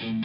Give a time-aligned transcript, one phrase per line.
[0.00, 0.22] El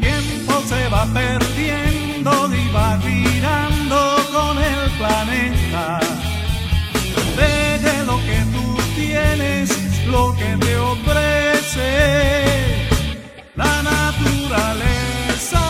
[0.00, 6.00] tiempo se va perdiendo y va girando con el planeta.
[7.36, 9.70] Deje lo que tú tienes,
[10.06, 12.42] lo que te ofrece
[13.54, 15.62] la naturaleza.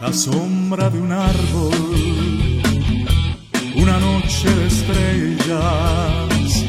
[0.00, 1.72] La sombra de un árbol,
[4.00, 6.64] noche de estrellas,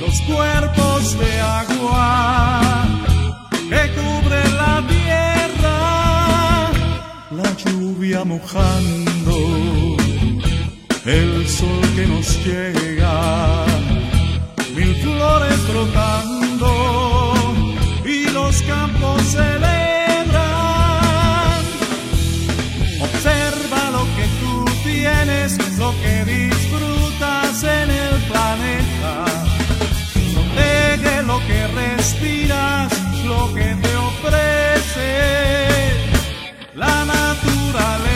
[0.00, 2.60] los cuerpos de agua
[3.70, 6.70] que cubre la tierra,
[7.30, 9.36] la lluvia mojando,
[11.04, 13.66] el sol que nos llega,
[14.74, 16.70] mil flores brotando
[18.04, 19.80] y los campos celebran.
[23.00, 26.19] Observa lo que tú tienes, lo que
[35.00, 35.94] ofrece
[36.74, 38.09] la naturaleza.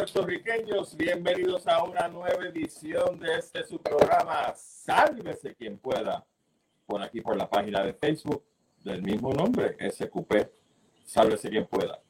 [0.00, 6.24] Puertorriqueños, bienvenidos a una nueva edición de este su programa Sálvese quien pueda.
[6.86, 8.42] Por aquí por la página de Facebook
[8.82, 10.48] del mismo nombre, SQP,
[11.04, 12.00] Sálvese quien pueda.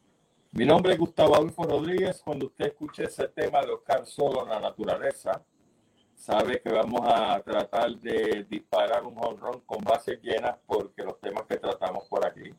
[0.52, 2.22] Mi nombre es Gustavo Adolfo Rodríguez.
[2.24, 5.44] Cuando usted escuche ese tema de Oscar Solo, la naturaleza,
[6.14, 11.42] sabe que vamos a tratar de disparar un honrón con bases llenas porque los temas
[11.48, 12.54] que tratamos por aquí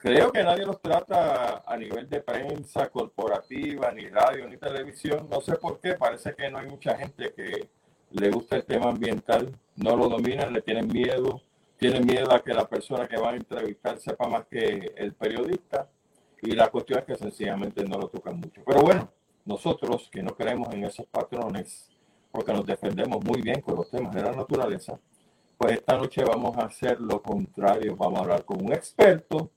[0.00, 5.28] creo que nadie los trata a nivel de prensa corporativa, ni radio, ni televisión.
[5.30, 7.68] No sé por qué, parece que no hay mucha gente que
[8.12, 11.42] le gusta el tema ambiental, no lo dominan, le tienen miedo,
[11.76, 15.88] tienen miedo a que la persona que va a entrevistar sepa más que el periodista.
[16.42, 18.62] Y la cuestión es que sencillamente no lo tocan mucho.
[18.66, 19.12] Pero bueno,
[19.44, 21.90] nosotros que no creemos en esos patrones,
[22.32, 24.98] porque nos defendemos muy bien con los temas de la naturaleza,
[25.58, 27.94] pues esta noche vamos a hacer lo contrario.
[27.96, 29.50] Vamos a hablar con un experto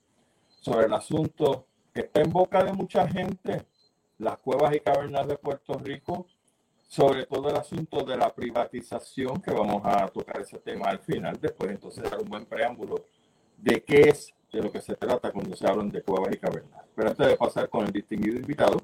[0.64, 3.66] sobre el asunto que está en boca de mucha gente,
[4.18, 6.26] las cuevas y cavernas de Puerto Rico,
[6.88, 11.38] sobre todo el asunto de la privatización, que vamos a tocar ese tema al final,
[11.38, 13.04] después entonces dar un buen preámbulo
[13.58, 16.82] de qué es de lo que se trata cuando se hablan de cuevas y cavernas.
[16.94, 18.78] Pero antes de pasar con el distinguido invitado,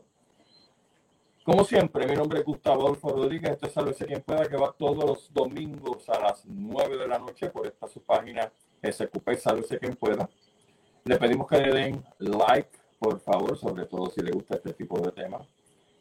[1.42, 4.74] como siempre, mi nombre es Gustavo Adolfo Rodríguez, esto es Sálvese Quien Pueda, que va
[4.78, 8.52] todos los domingos a las 9 de la noche por esta su página
[8.82, 10.28] SQP, Sálvese Quien Pueda.
[11.10, 15.00] Le pedimos que le den like, por favor, sobre todo si le gusta este tipo
[15.00, 15.44] de temas.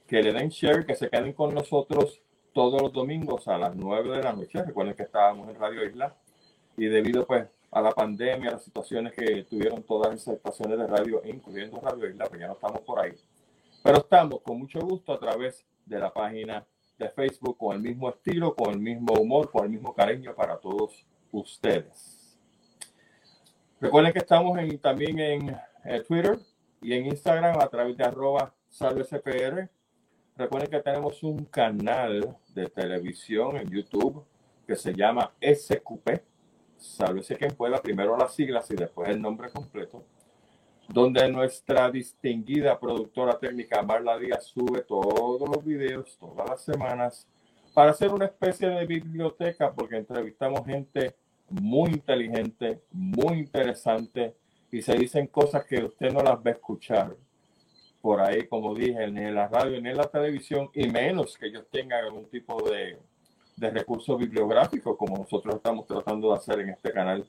[0.06, 2.22] Que le den share, que se queden con nosotros
[2.54, 4.64] todos los domingos a las 9 de la noche.
[4.64, 6.16] Recuerden que estábamos en Radio Isla
[6.78, 10.86] y debido pues a la pandemia, a las situaciones que tuvieron todas esas estaciones de
[10.86, 13.16] radio, incluyendo Radio Isla, pues ya no estamos por ahí.
[13.84, 16.64] Pero estamos con mucho gusto a través de la página
[17.00, 20.60] de Facebook con el mismo estilo, con el mismo humor, con el mismo cariño para
[20.60, 22.19] todos ustedes.
[23.82, 26.38] Recuerden que estamos en, también en eh, Twitter
[26.82, 29.70] y en Instagram a través de arroba salvecpr.
[30.36, 34.26] Recuerden que tenemos un canal de televisión en YouTube
[34.68, 36.22] que se llama SQP.
[36.78, 40.04] Sálvese quien pueda, primero las siglas y después el nombre completo.
[40.90, 47.28] Donde nuestra distinguida productora técnica Marla Díaz sube todos los videos todas las semanas
[47.74, 51.16] para hacer una especie de biblioteca porque entrevistamos gente
[51.50, 54.36] muy inteligente, muy interesante
[54.72, 57.16] y se dicen cosas que usted no las va a escuchar
[58.02, 61.66] por ahí, como dije, en la radio ni en la televisión, y menos que ellos
[61.70, 62.98] tengan algún tipo de,
[63.58, 67.28] de recurso bibliográfico como nosotros estamos tratando de hacer en este canal,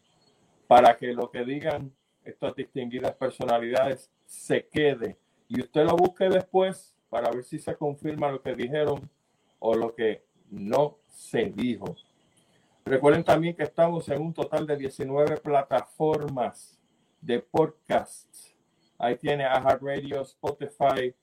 [0.68, 1.92] para que lo que digan
[2.24, 5.16] estas distinguidas personalidades se quede
[5.48, 9.10] y usted lo busque después para ver si se confirma lo que dijeron
[9.58, 11.96] o lo que no se dijo.
[12.84, 16.78] Recuerden también que estamos en un total de 19 plataformas
[17.20, 18.28] de podcast.
[18.98, 21.14] Ahí tiene Radio, Spotify,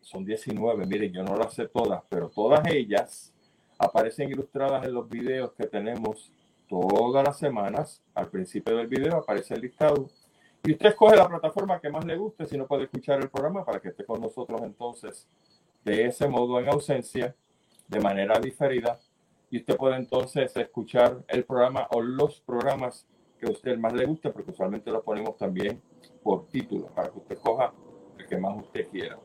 [0.00, 3.32] son 19, miren, yo no las sé todas, pero todas ellas
[3.78, 6.32] aparecen ilustradas en los videos que tenemos
[6.68, 8.02] todas las semanas.
[8.14, 10.08] Al principio del video aparece el listado.
[10.64, 13.64] Y usted escoge la plataforma que más le guste si no puede escuchar el programa
[13.64, 15.28] para que esté con nosotros entonces
[15.84, 17.34] de ese modo en ausencia,
[17.88, 19.00] de manera diferida.
[19.52, 23.06] Y usted puede entonces escuchar el programa o los programas
[23.38, 25.82] que a usted más le guste, porque usualmente lo ponemos también
[26.22, 27.70] por título, para que usted coja
[28.18, 29.18] el que más usted quiera.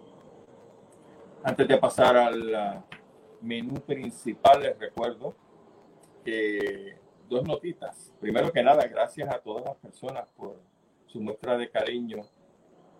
[1.43, 2.83] Antes de pasar al
[3.39, 5.33] menú principal, les recuerdo
[6.25, 6.97] que
[7.29, 8.13] dos notitas.
[8.19, 10.59] Primero que nada, gracias a todas las personas por
[11.05, 12.23] su muestra de cariño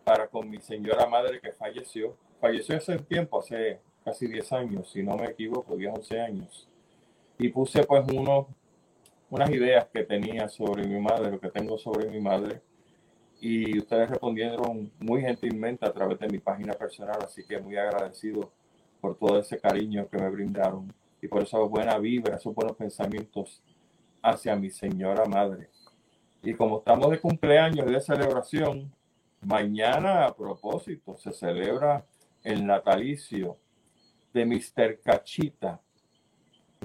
[0.06, 2.16] para con mi señora madre que falleció.
[2.40, 6.70] Falleció hace tiempo, hace casi 10 años, si no me equivoco, 10, 11 años.
[7.38, 8.48] Y puse pues uno,
[9.30, 12.62] unas ideas que tenía sobre mi madre, lo que tengo sobre mi madre.
[13.40, 18.52] Y ustedes respondieron muy gentilmente a través de mi página personal, así que muy agradecido
[19.00, 20.92] por todo ese cariño que me brindaron
[21.22, 23.62] y por esa buena vibra, esos buenos pensamientos
[24.22, 25.70] hacia mi señora madre.
[26.44, 28.92] Y como estamos de cumpleaños de celebración,
[29.42, 32.06] mañana a propósito se celebra
[32.44, 33.58] el natalicio
[34.34, 35.00] de Mr.
[35.02, 35.82] Cachita,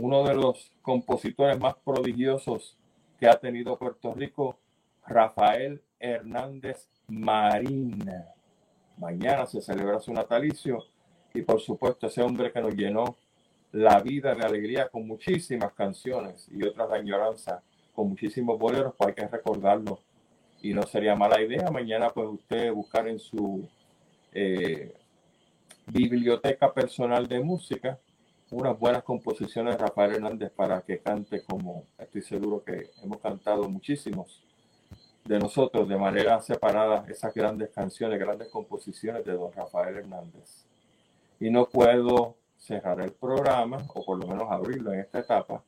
[0.01, 2.77] uno de los compositores más prodigiosos
[3.19, 4.59] que ha tenido Puerto Rico,
[5.07, 8.27] Rafael Hernández Marina.
[8.97, 10.85] Mañana se celebra su natalicio
[11.35, 13.17] y por supuesto ese hombre que nos llenó
[13.73, 17.63] la vida de alegría con muchísimas canciones y otras de añoranza,
[17.95, 20.01] con muchísimos boleros, pues hay que recordarlo.
[20.61, 23.69] Y no sería mala idea mañana pues usted buscar en su
[24.33, 24.95] eh,
[25.87, 27.99] biblioteca personal de música
[28.53, 33.67] unas buenas composiciones de Rafael Hernández para que cante como estoy seguro que hemos cantado
[33.69, 34.43] muchísimos
[35.25, 40.67] de nosotros de manera separada esas grandes canciones, grandes composiciones de don Rafael Hernández.
[41.41, 45.63] Y no puedo cerrar el programa, o por lo menos abrirlo en esta etapa,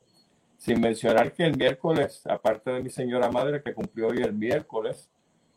[0.58, 5.08] sin mencionar que el miércoles, aparte de mi señora madre que cumplió hoy el miércoles,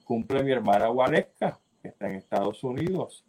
[0.05, 3.25] cumple mi hermana Waleska, que está en Estados Unidos.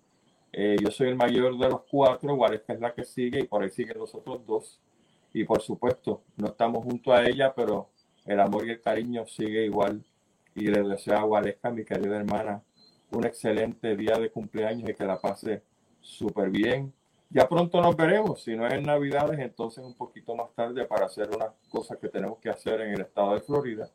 [0.60, 3.62] Eh, yo soy el mayor de los cuatro, Waleska es la que sigue y por
[3.62, 4.81] ahí siguen los otros dos.
[5.32, 7.90] Y por supuesto, no estamos junto a ella, pero
[8.26, 10.05] el amor y el cariño sigue igual.
[10.56, 12.60] Y le deseo a Waleska, mi querida hermana,
[13.12, 15.62] un excelente día de cumpleaños y que la pase
[16.00, 16.93] súper bien.
[17.31, 21.06] Ya pronto nos veremos, si no es en Navidades, entonces un poquito más tarde para
[21.06, 23.88] hacer unas cosas que tenemos que hacer en el estado de Florida.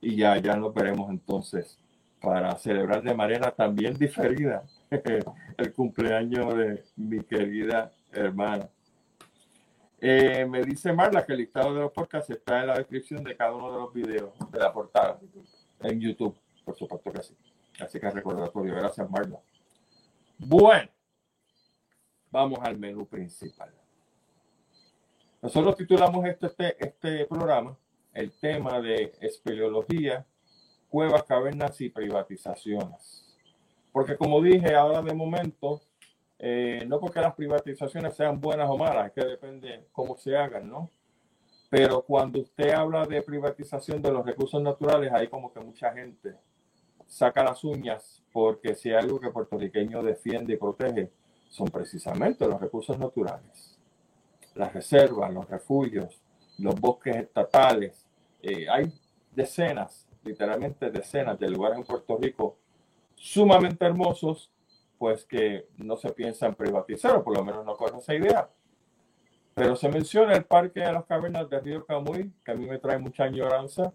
[0.00, 1.78] Y ya, ya nos veremos entonces
[2.20, 4.64] para celebrar de manera también diferida
[5.58, 8.68] el cumpleaños de mi querida hermana.
[10.00, 13.36] Eh, me dice Marla que el listado de los podcasts está en la descripción de
[13.36, 15.18] cada uno de los videos de la portada
[15.80, 17.36] en YouTube, por supuesto que sí.
[17.80, 18.74] Así que recordatorio.
[18.74, 19.40] Gracias, Marla.
[20.38, 20.90] Bueno,
[22.30, 23.72] vamos al menú principal.
[25.42, 27.76] Nosotros titulamos este, este, este programa
[28.16, 30.26] el tema de espeleología,
[30.88, 33.25] cuevas, cavernas y privatizaciones.
[33.96, 35.80] Porque como dije, ahora de momento,
[36.38, 40.68] eh, no porque las privatizaciones sean buenas o malas, es que depende cómo se hagan,
[40.68, 40.90] ¿no?
[41.70, 46.36] Pero cuando usted habla de privatización de los recursos naturales, hay como que mucha gente
[47.06, 51.10] saca las uñas porque si hay algo que puertorriqueño defiende y protege,
[51.48, 53.78] son precisamente los recursos naturales.
[54.56, 56.20] Las reservas, los refugios,
[56.58, 58.04] los bosques estatales.
[58.42, 58.92] Eh, hay
[59.34, 62.58] decenas, literalmente decenas de lugares en Puerto Rico
[63.16, 64.50] sumamente hermosos,
[64.98, 68.48] pues que no se piensa en privatizar, o por lo menos no con esa idea.
[69.54, 72.78] Pero se menciona el Parque de las Cavernas de Río Camuy, que a mí me
[72.78, 73.92] trae mucha añoranza,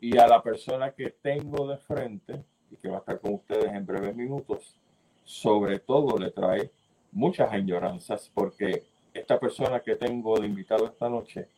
[0.00, 3.72] y a la persona que tengo de frente, y que va a estar con ustedes
[3.72, 4.76] en breves minutos,
[5.24, 6.70] sobre todo le trae
[7.12, 11.48] muchas añoranzas, porque esta persona que tengo de invitado esta noche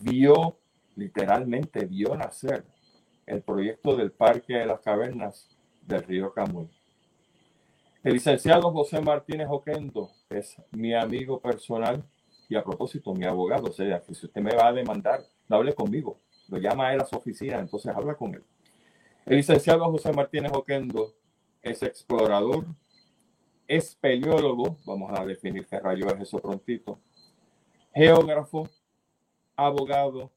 [0.00, 0.56] vio,
[0.96, 2.64] literalmente vio nacer
[3.26, 5.48] el proyecto del Parque de las Cavernas
[5.92, 6.68] del río Camuy.
[8.02, 12.02] El licenciado José Martínez Oquendo es mi amigo personal
[12.48, 13.68] y a propósito, mi abogado.
[13.68, 16.18] O sea, que si usted me va a demandar, no hable conmigo.
[16.48, 18.44] Lo llama a él a su oficina, entonces habla con él.
[19.24, 21.14] El licenciado José Martínez Oquendo
[21.62, 22.66] es explorador,
[23.68, 26.98] espeleólogo, vamos a definir qué rayo es eso prontito,
[27.94, 28.68] geógrafo,
[29.54, 30.32] abogado,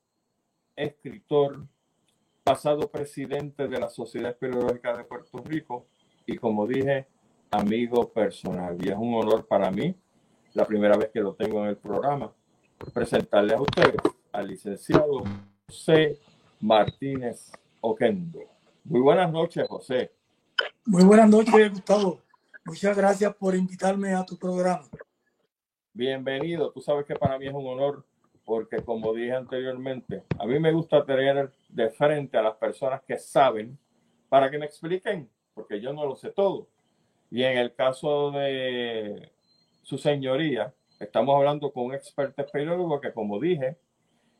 [0.76, 1.68] escritor,
[2.46, 5.88] pasado presidente de la Sociedad Espeleológica de Puerto Rico
[6.28, 7.08] y como dije,
[7.50, 8.78] amigo personal.
[8.80, 9.96] Y es un honor para mí,
[10.54, 12.32] la primera vez que lo tengo en el programa,
[12.94, 13.96] presentarle a ustedes
[14.32, 15.24] al licenciado
[15.68, 16.20] José
[16.60, 18.42] Martínez Oquendo.
[18.84, 20.12] Muy buenas noches, José.
[20.86, 22.22] Muy buenas noches, Gustavo.
[22.64, 24.88] Muchas gracias por invitarme a tu programa.
[25.94, 26.72] Bienvenido.
[26.72, 28.06] Tú sabes que para mí es un honor
[28.46, 33.18] porque como dije anteriormente, a mí me gusta tener de frente a las personas que
[33.18, 33.78] saben
[34.30, 36.68] para que me expliquen, porque yo no lo sé todo.
[37.32, 39.32] Y en el caso de
[39.82, 43.78] su señoría, estamos hablando con un experto espeleólogo que, como dije,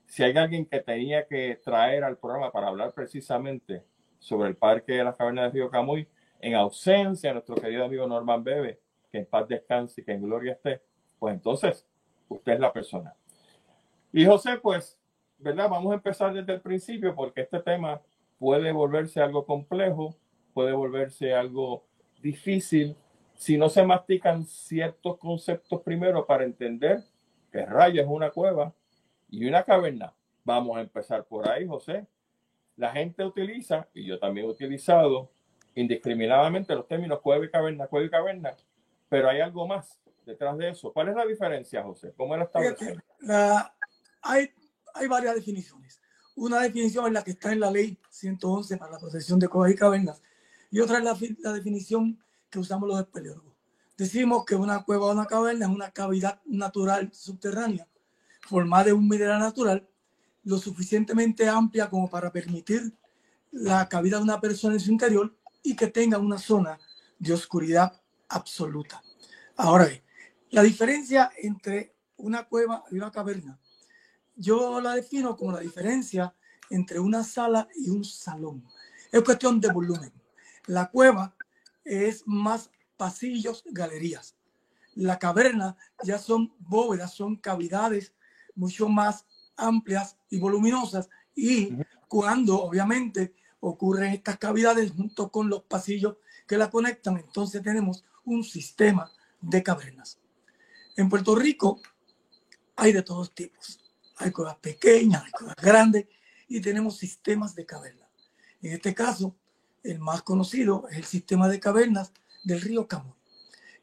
[0.06, 3.84] si hay alguien que tenía que traer al programa para hablar precisamente
[4.20, 6.08] sobre el parque de las cavernas de Río Camuy,
[6.40, 8.80] en ausencia de nuestro querido amigo Norman Bebe,
[9.12, 10.82] que en paz descanse y que en gloria esté,
[11.18, 11.88] pues entonces
[12.30, 13.16] usted es la persona.
[14.18, 14.98] Y José, pues,
[15.40, 15.70] ¿verdad?
[15.70, 18.00] Vamos a empezar desde el principio porque este tema
[18.40, 20.16] puede volverse algo complejo,
[20.54, 21.84] puede volverse algo
[22.22, 22.96] difícil
[23.34, 27.04] si no se mastican ciertos conceptos primero para entender
[27.52, 28.74] que rayo es una cueva
[29.30, 30.14] y una caverna.
[30.46, 32.08] Vamos a empezar por ahí, José.
[32.78, 35.30] La gente utiliza, y yo también he utilizado
[35.76, 38.56] indiscriminadamente los términos cueva y caverna, cueva y caverna,
[39.10, 40.94] pero hay algo más detrás de eso.
[40.94, 42.14] ¿Cuál es la diferencia, José?
[42.16, 43.04] ¿Cómo la establecemos?
[43.20, 43.76] La,
[44.26, 44.52] hay,
[44.94, 46.02] hay varias definiciones.
[46.36, 49.72] Una definición es la que está en la ley 111 para la protección de cuevas
[49.72, 50.22] y cavernas
[50.70, 53.54] y otra es la, la definición que usamos los espeleólogos.
[53.98, 57.88] Decimos que una cueva o una caverna es una cavidad natural subterránea
[58.42, 59.88] formada de un mineral natural
[60.44, 62.94] lo suficientemente amplia como para permitir
[63.52, 66.78] la cavidad de una persona en su interior y que tenga una zona
[67.18, 69.02] de oscuridad absoluta.
[69.56, 70.04] Ahora bien,
[70.52, 73.60] la diferencia entre una cueva y una caverna
[74.36, 76.34] yo la defino como la diferencia
[76.70, 78.66] entre una sala y un salón.
[79.12, 80.12] Es cuestión de volumen.
[80.68, 81.36] La cueva
[81.84, 84.36] es más pasillos, galerías.
[84.96, 88.14] La caverna ya son bóvedas, son cavidades
[88.56, 89.26] mucho más
[89.58, 91.10] amplias y voluminosas.
[91.36, 91.74] Y
[92.08, 98.44] cuando obviamente ocurren estas cavidades junto con los pasillos que la conectan, entonces tenemos un
[98.44, 99.12] sistema
[99.42, 100.20] de cavernas.
[100.96, 101.80] En Puerto Rico
[102.76, 103.85] hay de todos tipos
[104.18, 106.08] hay cuevas pequeñas, hay cuevas grandes
[106.48, 108.10] y tenemos sistemas de cavernas.
[108.62, 109.36] En este caso,
[109.84, 112.12] el más conocido es el sistema de cavernas
[112.44, 113.14] del río Camuy.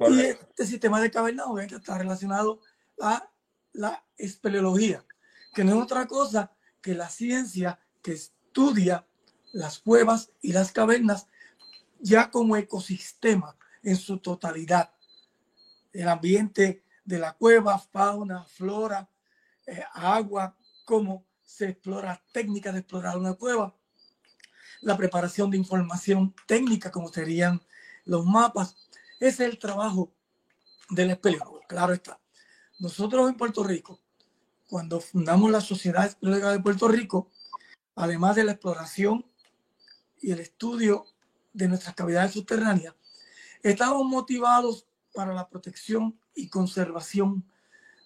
[0.01, 2.61] Y este sistema de cavernas obviamente está relacionado
[3.01, 3.31] a
[3.73, 5.05] la espeleología,
[5.55, 9.07] que no es otra cosa que la ciencia que estudia
[9.53, 11.29] las cuevas y las cavernas
[12.01, 14.93] ya como ecosistema en su totalidad.
[15.93, 19.09] El ambiente de la cueva, fauna, flora,
[19.95, 23.75] agua, cómo se explora técnicas de explorar una cueva,
[24.81, 27.61] la preparación de información técnica, como serían
[28.05, 28.77] los mapas.
[29.21, 30.13] Ese es el trabajo
[30.91, 32.19] del espeleólogo, claro está.
[32.79, 34.01] Nosotros en Puerto Rico,
[34.69, 37.31] cuando fundamos la Sociedad Espeleóloga de Puerto Rico,
[37.95, 39.25] además de la exploración
[40.21, 41.07] y el estudio
[41.53, 42.95] de nuestras cavidades subterráneas,
[43.63, 47.45] estamos motivados para la protección y conservación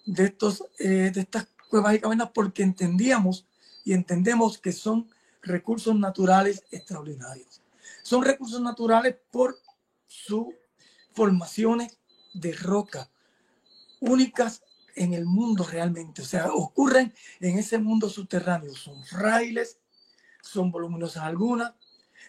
[0.05, 3.45] de, estos, eh, de estas cuevas y cavernas porque entendíamos
[3.83, 5.09] y entendemos que son
[5.41, 7.61] recursos naturales extraordinarios.
[8.03, 9.57] Son recursos naturales por
[10.05, 10.47] sus
[11.13, 11.97] formaciones
[12.33, 13.09] de roca
[13.99, 14.63] únicas
[14.95, 16.21] en el mundo realmente.
[16.21, 18.73] O sea, ocurren en ese mundo subterráneo.
[18.75, 19.79] Son frailes,
[20.41, 21.73] son voluminosas algunas.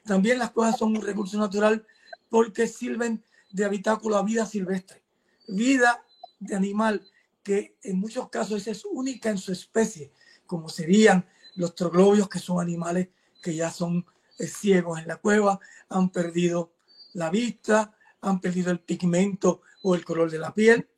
[0.04, 1.87] También las cuevas son un recurso natural
[2.28, 5.02] porque sirven de habitáculo a vida silvestre,
[5.47, 6.04] vida
[6.38, 7.07] de animal
[7.49, 10.12] en muchos casos es única en su especie,
[10.47, 13.09] como serían los troglobios, que son animales
[13.43, 14.05] que ya son
[14.38, 16.73] eh, ciegos en la cueva, han perdido
[17.12, 20.88] la vista, han perdido el pigmento o el color de la piel.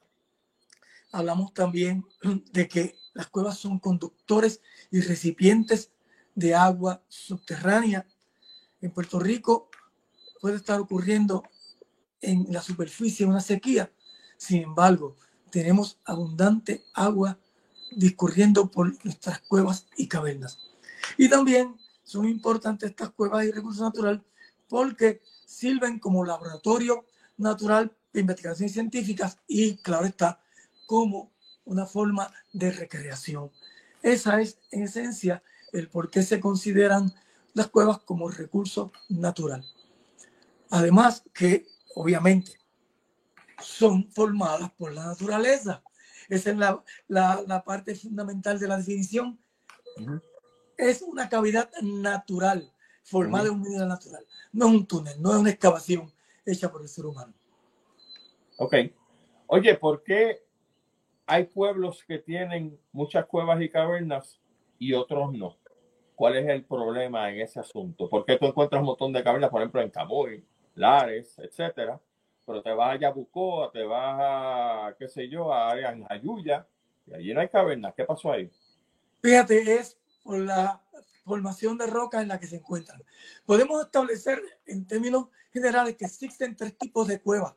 [1.13, 2.05] Hablamos también
[2.53, 5.91] de que las cuevas son conductores y recipientes
[6.35, 8.07] de agua subterránea.
[8.81, 9.71] En Puerto Rico
[10.41, 11.43] puede estar ocurriendo
[12.21, 13.93] en la superficie una sequía.
[14.37, 15.17] Sin embargo,
[15.51, 17.39] tenemos abundante agua
[17.91, 20.59] discurriendo por nuestras cuevas y cavernas.
[21.17, 24.23] Y también son importantes estas cuevas y recursos naturales
[24.69, 27.05] porque sirven como laboratorio
[27.37, 30.41] natural de investigaciones científicas y, claro está,
[30.87, 31.33] como
[31.65, 33.51] una forma de recreación.
[34.03, 35.43] Esa es, en esencia,
[35.73, 37.13] el por qué se consideran
[37.55, 39.65] las cuevas como recurso natural.
[40.71, 42.60] Además que, obviamente,
[43.63, 45.83] son formadas por la naturaleza.
[46.29, 49.39] Esa es la, la, la parte fundamental de la definición.
[50.77, 54.25] Es una cavidad natural, formada de un mineral natural.
[54.53, 56.13] No es un túnel, no es una excavación
[56.45, 57.35] hecha por el ser humano.
[58.59, 58.75] Ok.
[59.47, 60.45] Oye, ¿por qué
[61.27, 64.41] hay pueblos que tienen muchas cuevas y cavernas
[64.79, 65.57] y otros no?
[66.15, 68.09] ¿Cuál es el problema en ese asunto?
[68.09, 72.01] ¿Por qué tú encuentras un montón de cavernas, por ejemplo, en Camuy, Lares, etcétera?
[72.47, 75.73] Pero te vas a Yabucoa, te vas a, qué sé yo, a
[76.09, 76.67] Ayuya,
[77.07, 77.95] y allí no hay cavernas.
[77.97, 78.51] ¿Qué pasó ahí?
[79.23, 80.83] Fíjate, es por la
[81.25, 83.03] formación de roca en la que se encuentran.
[83.47, 87.55] Podemos establecer en términos generales que existen tres tipos de cuevas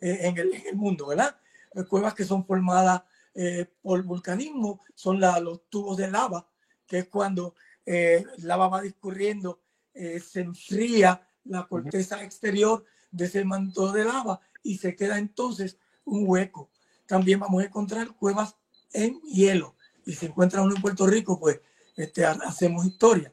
[0.00, 1.36] eh, en, el, en, el, mundo, ¿verdad?
[1.74, 3.02] Eh, cuevas que son formadas
[3.34, 6.48] eh, por vulcanismo, son la, los tubos de lava,
[6.86, 9.60] que es cuando eh, lava va discurriendo,
[9.92, 15.78] eh, se enfría la corteza exterior de ese manto de lava y se queda entonces
[16.04, 16.68] un hueco.
[17.06, 18.56] También vamos a encontrar cuevas
[18.92, 19.76] en hielo.
[20.04, 21.60] Y si encuentra uno en Puerto Rico, pues
[21.96, 23.32] este, hacemos historia.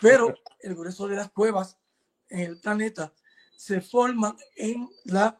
[0.00, 1.76] Pero el grueso de las cuevas
[2.28, 3.12] en el planeta
[3.56, 5.34] se forman en las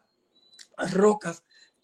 [0.91, 1.43] rocas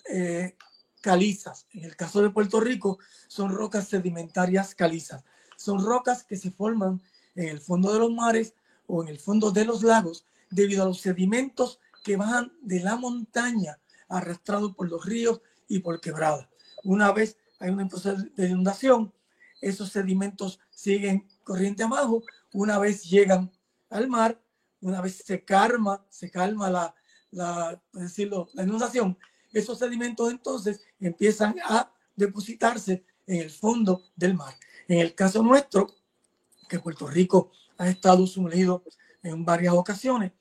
[0.10, 0.56] eh,
[1.02, 1.66] calizas.
[1.72, 5.24] En el caso de Puerto Rico, son rocas sedimentarias calizas.
[5.56, 7.02] Son rocas que se forman
[7.36, 8.54] en el fondo de los mares
[8.86, 12.96] o en el fondo de los lagos debido a los sedimentos que bajan de la
[12.96, 16.48] montaña arrastrados por los ríos y por quebradas.
[16.86, 19.14] Una vez hay un proceso de inundación,
[19.60, 22.24] esos sedimentos siguen corriente abajo,
[22.54, 23.52] una vez llegan
[23.90, 24.42] al mar,
[24.80, 26.96] una vez se calma, se calma la,
[27.32, 29.18] la, decirlo, la inundación,
[29.52, 34.56] esos sedimentos entonces empiezan a depositarse en el fondo del mar.
[34.88, 35.94] En el caso nuestro,
[36.70, 38.86] que Puerto Rico ha estado sumergido
[39.24, 40.32] en varias ocasiones,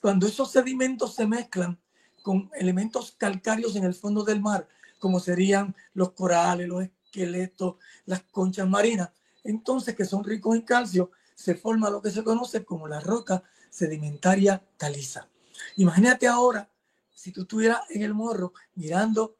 [0.00, 1.78] cuando esos sedimentos se mezclan
[2.22, 4.68] con elementos calcáreos en el fondo del mar,
[4.98, 9.10] como serían los corales, los esqueletos, las conchas marinas,
[9.42, 13.42] entonces que son ricos en calcio, se forma lo que se conoce como la roca
[13.70, 15.28] sedimentaria caliza.
[15.76, 16.68] Imagínate ahora
[17.14, 19.36] si tú estuvieras en el morro mirando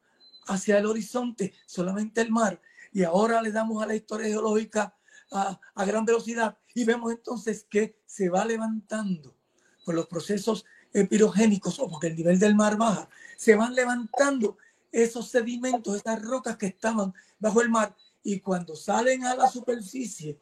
[0.47, 2.59] hacia el horizonte, solamente el mar,
[2.91, 4.95] y ahora le damos a la historia geológica
[5.31, 9.35] a, a gran velocidad y vemos entonces que se va levantando
[9.83, 10.65] por los procesos
[11.09, 14.57] pirogénicos o porque el nivel del mar baja, se van levantando
[14.91, 20.39] esos sedimentos, esas rocas que estaban bajo el mar y cuando salen a la superficie,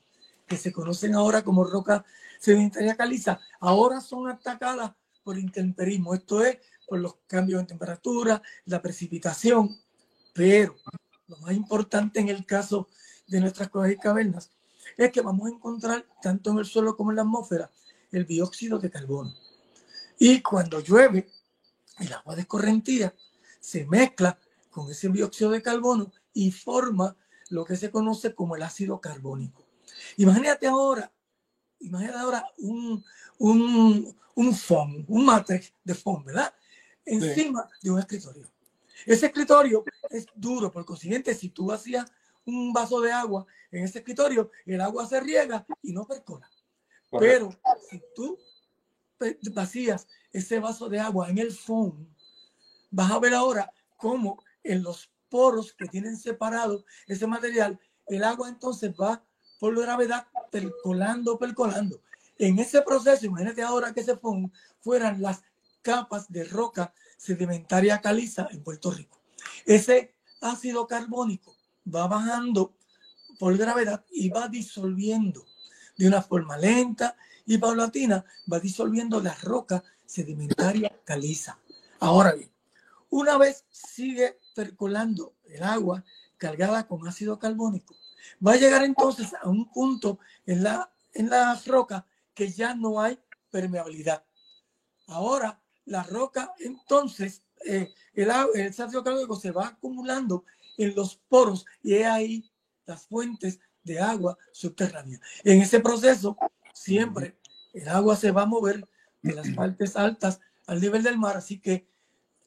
[0.47, 2.03] que se conocen ahora como roca
[2.39, 4.91] sedimentaria caliza, ahora son atacadas
[5.23, 9.77] por intemperismo, esto es por los cambios en temperatura, la precipitación,
[10.33, 10.75] pero
[11.27, 12.89] lo más importante en el caso
[13.27, 14.51] de nuestras cuevas y cavernas
[14.97, 17.69] es que vamos a encontrar tanto en el suelo como en la atmósfera
[18.11, 19.35] el dióxido de carbono.
[20.17, 21.29] Y cuando llueve,
[21.99, 23.13] el agua descorrentida
[23.59, 24.37] se mezcla
[24.69, 27.15] con ese dióxido de carbono y forma
[27.49, 29.65] lo que se conoce como el ácido carbónico.
[30.17, 31.11] Imagínate ahora,
[31.79, 33.03] imagínate ahora un,
[33.37, 36.53] un, un foam, un matrix de foam, ¿verdad?
[37.05, 38.47] Encima de un escritorio.
[39.05, 42.05] Ese escritorio es duro, por consiguiente, si tú hacías
[42.45, 46.49] un vaso de agua en ese escritorio, el agua se riega y no percola.
[47.11, 47.49] Pero
[47.89, 48.37] si tú
[49.53, 52.07] vacías ese vaso de agua en el foam,
[52.91, 58.49] vas a ver ahora cómo en los poros que tienen separado ese material, el agua
[58.49, 59.23] entonces va
[59.59, 62.01] por gravedad percolando, percolando.
[62.37, 65.41] En ese proceso, imagínate ahora que ese foam fueran las
[65.81, 69.19] capas de roca sedimentaria caliza en Puerto Rico.
[69.65, 71.55] Ese ácido carbónico
[71.93, 72.73] va bajando
[73.37, 75.45] por gravedad y va disolviendo
[75.99, 81.59] de una forma lenta y paulatina, va disolviendo la roca sedimentaria caliza.
[81.99, 82.49] Ahora bien,
[83.09, 86.05] una vez sigue percolando el agua
[86.37, 87.95] cargada con ácido carbónico,
[88.45, 93.01] va a llegar entonces a un punto en la, en la roca que ya no
[93.01, 93.19] hay
[93.51, 94.23] permeabilidad.
[95.07, 100.45] Ahora la roca, entonces eh, el, el ácido carbónico se va acumulando
[100.77, 102.49] en los poros y es ahí
[102.85, 105.19] las fuentes de agua subterránea.
[105.43, 106.37] En ese proceso,
[106.73, 107.37] siempre
[107.73, 108.87] el agua se va a mover
[109.21, 111.87] de las partes altas al nivel del mar, así que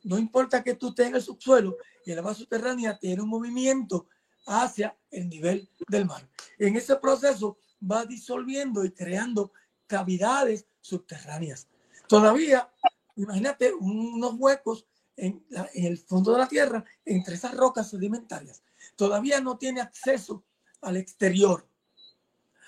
[0.05, 1.77] no importa que tú estés en el subsuelo
[2.07, 4.07] y el agua subterránea tiene un movimiento
[4.47, 6.29] hacia el nivel del mar.
[6.59, 9.53] En ese proceso va disolviendo y creando
[9.89, 11.69] cavidades subterráneas.
[12.07, 12.71] Todavía
[13.17, 18.63] imagínate unos huecos en, el fondo de la tierra entre esas rocas sedimentarias.
[18.97, 20.45] Todavía no tiene acceso
[20.83, 21.67] al exterior.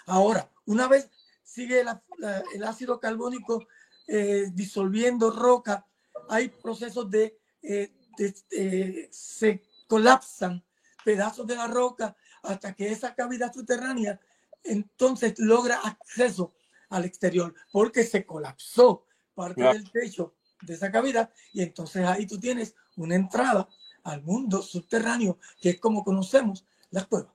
[0.06, 1.10] Ahora, una vez
[1.42, 3.66] sigue el ácido carbónico
[4.06, 5.86] eh, disolviendo roca,
[6.28, 10.64] hay procesos de, eh, de, se colapsan
[11.04, 14.20] pedazos de la roca hasta que esa cavidad subterránea
[14.62, 16.54] entonces logra acceso
[16.88, 22.38] al exterior porque se colapsó parte del techo de esa cavidad y entonces ahí tú
[22.38, 23.68] tienes una entrada
[24.02, 27.33] al mundo subterráneo que es como conocemos las cuevas.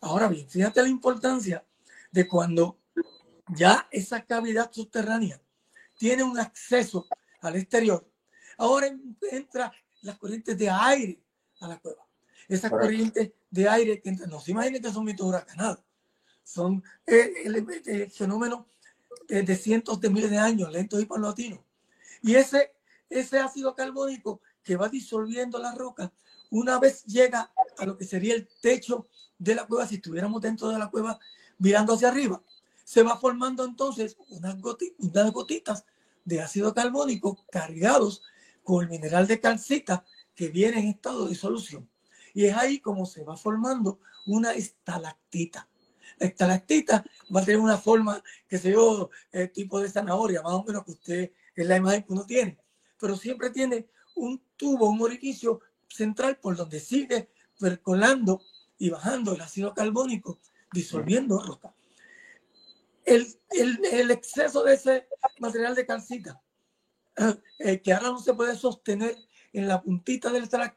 [0.00, 1.64] Ahora bien, fíjate la importancia
[2.10, 2.78] de cuando
[3.48, 5.40] ya esa cavidad subterránea
[5.96, 7.06] tiene un acceso
[7.40, 8.08] al exterior.
[8.56, 8.88] Ahora
[9.30, 11.20] entra las corrientes de aire
[11.60, 12.06] a la cueva.
[12.48, 15.80] Esas corrientes de aire que no se imaginen que son mitos huracanados.
[16.42, 18.66] Son eh, el, fenómeno
[19.28, 21.60] de, cientos de miles de años, lentos y paulatinos.
[22.22, 22.72] Y ese,
[23.10, 26.12] ese ácido carbónico que va disolviendo la roca,
[26.50, 29.06] una vez llega a lo que sería el techo
[29.38, 31.18] de la cueva, si estuviéramos dentro de la cueva
[31.58, 32.42] mirando hacia arriba,
[32.84, 35.84] se va formando entonces unas, gotitas, gotitas
[36.24, 38.22] de ácido carbónico cargados
[38.62, 41.88] con el mineral de calcita que viene en estado de solución.
[42.34, 45.68] Y es ahí como se va formando una estalactita.
[46.18, 50.52] La estalactita va a tener una forma, que se yo, el tipo de zanahoria, más
[50.52, 52.58] o menos que usted es la imagen que uno tiene.
[52.98, 58.42] Pero siempre tiene un tubo, un orificio central por donde sigue percolando
[58.78, 60.38] y bajando el ácido carbónico,
[60.72, 61.74] disolviendo roca.
[63.04, 66.42] El, exceso de ese material de calcita,
[67.58, 69.16] eh, que ahora no se puede sostener
[69.52, 70.76] en la puntita de la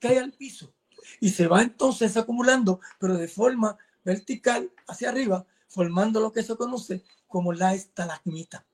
[0.00, 0.74] cae al piso
[1.20, 6.56] y se va entonces acumulando, pero de forma vertical hacia arriba, formando lo que se
[6.56, 8.66] conoce como la estalagmita.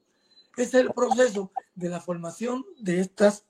[0.57, 3.45] Ese es el proceso de la formación de estas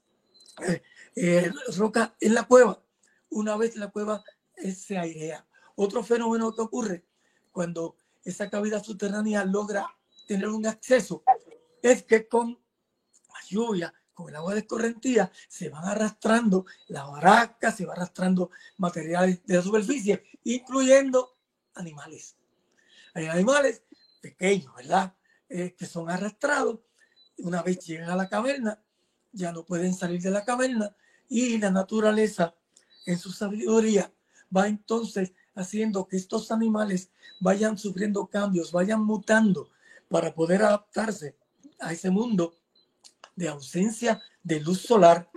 [0.66, 0.82] eh,
[1.16, 2.82] eh, rocas en la cueva,
[3.30, 4.22] una vez la cueva
[4.74, 5.46] se airea.
[5.76, 7.04] Otro fenómeno que ocurre
[7.50, 9.86] cuando esa cavidad subterránea logra
[10.26, 11.22] tener un acceso
[11.82, 17.76] es que con la lluvia, con el agua de escorrentía, se van arrastrando la baracas,
[17.76, 21.38] se va arrastrando materiales de la superficie, incluyendo
[21.74, 22.36] animales.
[23.14, 23.82] Hay animales
[24.20, 25.14] pequeños, ¿verdad?
[25.48, 26.80] Eh, que son arrastrados.
[27.38, 28.82] Una vez llegan a la caverna,
[29.32, 30.94] ya no pueden salir de la caverna
[31.30, 32.54] y la naturaleza,
[33.06, 34.12] en su sabiduría,
[34.54, 39.70] va entonces haciendo que estos animales vayan sufriendo cambios, vayan mutando
[40.08, 41.36] para poder adaptarse
[41.78, 42.56] a ese mundo
[43.36, 45.30] de ausencia de luz solar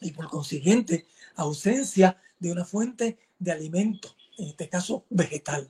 [0.00, 1.06] y por consiguiente
[1.36, 5.68] ausencia de una fuente de alimento, en este caso vegetal.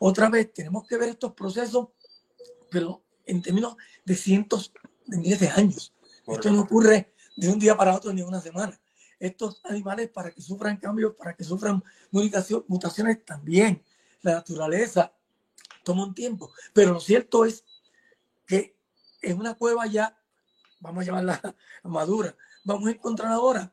[0.00, 1.88] Otra vez tenemos que ver estos procesos,
[2.70, 4.72] pero en términos de cientos
[5.06, 5.94] de miles de años.
[6.26, 8.78] Esto no ocurre de un día para otro ni una semana.
[9.18, 13.82] Estos animales para que sufran cambios, para que sufran mutaciones también.
[14.22, 15.12] La naturaleza
[15.82, 16.52] toma un tiempo.
[16.74, 17.64] Pero lo cierto es
[18.46, 18.76] que
[19.22, 20.16] en una cueva ya,
[20.80, 23.72] vamos a llamarla madura, vamos a encontrar ahora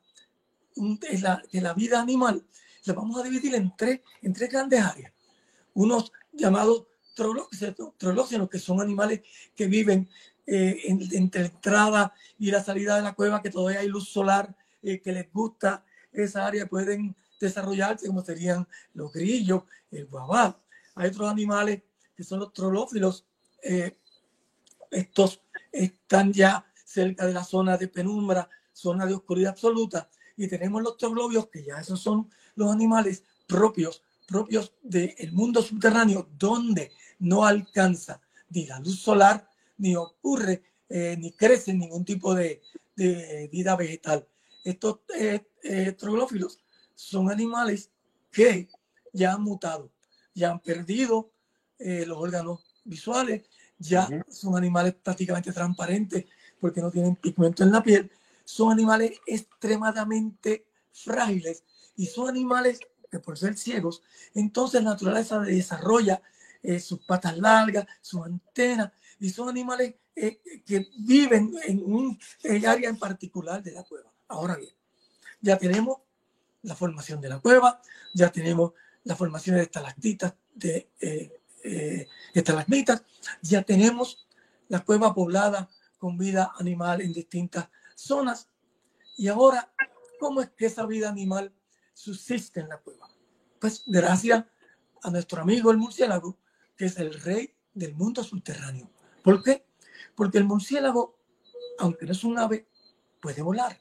[0.75, 2.45] en la, la vida animal,
[2.85, 5.11] la vamos a dividir en tres, en tres grandes áreas.
[5.73, 6.85] Unos llamados
[7.97, 9.21] trolóxenos, que son animales
[9.55, 10.09] que viven
[10.49, 14.55] eh, entre la entrada y la salida de la cueva, que todavía hay luz solar,
[14.81, 15.83] eh, que les gusta
[16.13, 20.57] esa área, pueden desarrollarse, como serían los grillos, el guabá.
[20.95, 21.81] Hay otros animales
[22.15, 23.25] que son los trolófilos.
[23.61, 23.97] Eh,
[24.89, 30.09] estos están ya cerca de la zona de penumbra, zona de oscuridad absoluta.
[30.37, 36.29] Y tenemos los troglobios, que ya esos son los animales propios, propios del mundo subterráneo,
[36.37, 39.46] donde no alcanza ni la luz solar,
[39.77, 42.61] ni ocurre, eh, ni crece ningún tipo de,
[42.95, 44.27] de vida vegetal.
[44.63, 46.59] Estos eh, eh, troglófilos
[46.95, 47.89] son animales
[48.31, 48.67] que
[49.13, 49.91] ya han mutado,
[50.33, 51.31] ya han perdido
[51.79, 53.43] los órganos visuales,
[53.77, 56.25] ya son animales prácticamente transparentes
[56.59, 58.11] porque no tienen pigmento en la piel,
[58.45, 61.63] son animales extremadamente frágiles
[61.95, 62.79] y son animales
[63.11, 64.01] que por ser ciegos,
[64.33, 66.21] entonces la naturaleza desarrolla
[66.63, 72.19] eh, sus patas largas, sus antenas, y son animales eh, que viven en un
[72.67, 74.11] área en particular de la cueva.
[74.27, 74.73] Ahora bien,
[75.41, 75.99] ya tenemos
[76.63, 77.81] la formación de la cueva,
[78.13, 83.03] ya tenemos la formación de estalactitas, de eh, eh, estalagmitas,
[83.41, 84.27] ya tenemos
[84.67, 88.49] la cueva poblada con vida animal en distintas zonas.
[89.17, 89.71] Y ahora,
[90.19, 91.53] ¿cómo es que esa vida animal
[91.93, 93.09] subsiste en la cueva?
[93.59, 94.45] Pues gracias
[95.01, 96.37] a nuestro amigo el murciélago,
[96.75, 98.89] que es el rey del mundo subterráneo.
[99.27, 99.65] ¿Por qué?
[100.15, 101.19] Porque el murciélago,
[101.79, 102.65] aunque no es un ave,
[103.19, 103.77] puede volar.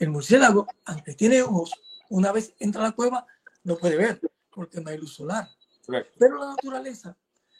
[0.00, 1.70] El murciélago, aunque tiene ojos,
[2.08, 3.24] una vez entra a la cueva,
[3.62, 4.20] no puede ver
[4.52, 5.48] porque no hay luz solar.
[6.18, 7.16] Pero la naturaleza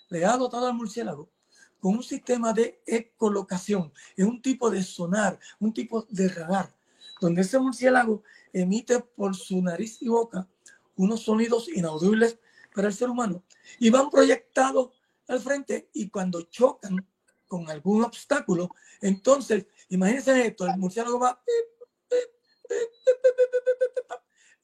[0.08, 1.30] le ha dotado al murciélago
[1.78, 6.74] con un sistema de ecolocación, es un tipo de sonar, un tipo de radar,
[7.20, 10.48] donde ese murciélago emite por su nariz y boca
[10.96, 12.40] unos sonidos inaudibles
[12.74, 13.44] para el ser humano
[13.78, 14.90] y van proyectados
[15.28, 17.06] al frente y cuando chocan
[17.50, 21.42] con algún obstáculo, entonces, imagínense esto, el murciélago va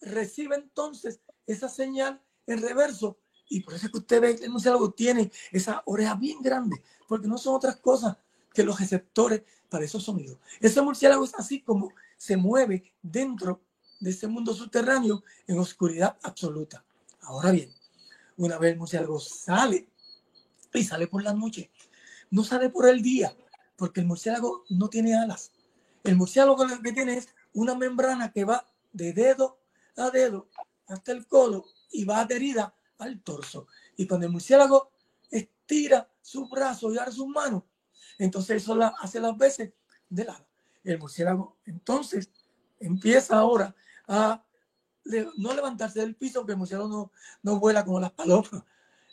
[0.01, 3.18] recibe entonces esa señal en reverso.
[3.49, 6.81] Y por eso es que usted ve que el murciélago tiene esa oreja bien grande,
[7.09, 8.16] porque no son otras cosas
[8.55, 10.38] que los receptores para esos sonidos.
[10.61, 13.62] Ese murciélago es así como se mueve dentro
[13.99, 16.85] de ese mundo subterráneo en oscuridad absoluta.
[17.22, 17.75] Ahora bien,
[18.37, 19.88] una vez el murciélago sale
[20.72, 21.70] y sale por la noche,
[22.31, 23.37] no sale por el día,
[23.77, 25.53] porque el murciélago no tiene alas.
[26.05, 29.59] El murciélago lo que tiene es una membrana que va de dedo
[29.97, 30.49] a dedo
[30.87, 33.67] hasta el codo y va adherida al torso.
[33.97, 34.91] Y cuando el murciélago
[35.31, 37.62] estira su brazo y abre sus manos,
[38.19, 39.73] entonces eso hace las veces
[40.09, 40.47] de lado.
[40.85, 42.31] El murciélago entonces
[42.79, 43.75] empieza ahora
[44.07, 44.43] a
[45.37, 47.12] no levantarse del piso, porque el murciélago no,
[47.43, 48.51] no vuela como las palomas.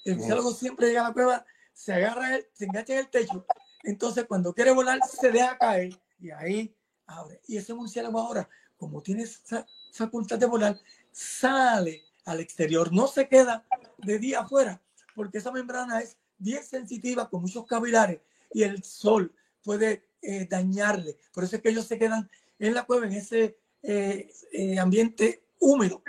[0.03, 3.45] El murciélago siempre llega a la cueva, se agarra, se engancha en el techo,
[3.83, 7.41] entonces cuando quiere volar se deja caer y ahí abre.
[7.47, 10.79] Y ese murciélago ahora, como tiene esa facultad de volar,
[11.11, 13.65] sale al exterior, no se queda
[13.97, 14.81] de día afuera,
[15.15, 18.21] porque esa membrana es bien sensitiva, con muchos capilares,
[18.53, 19.33] y el sol
[19.63, 21.17] puede eh, dañarle.
[21.33, 25.45] Por eso es que ellos se quedan en la cueva, en ese eh, eh, ambiente
[25.59, 26.03] húmedo,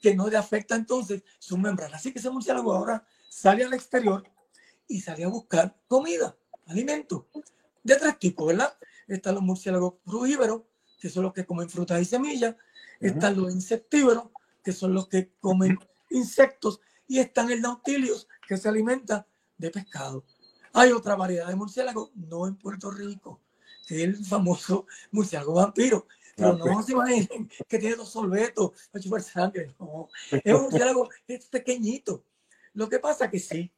[0.00, 1.96] que no le afecta entonces su membrana.
[1.96, 4.24] Así que ese murciélago ahora sale al exterior
[4.88, 7.28] y sale a buscar comida, alimento,
[7.82, 8.76] de tres tipos, ¿verdad?
[9.06, 10.62] Están los murciélagos frugívoros,
[10.98, 12.56] que son los que comen frutas y semillas,
[13.00, 14.24] están los insectívoros,
[14.62, 15.78] que son los que comen
[16.10, 19.26] insectos, y están el nautilius, que se alimenta
[19.58, 20.24] de pescado.
[20.72, 23.40] Hay otra variedad de murciélagos, no en Puerto Rico,
[23.86, 26.06] que es el famoso murciélago vampiro.
[26.36, 26.86] Pero ah, no pues.
[26.86, 29.74] se imaginen que tiene dos sorbetos para chupar sangre.
[29.80, 32.22] No, es un murciélago es pequeñito.
[32.76, 33.72] Lo que pasa que sí,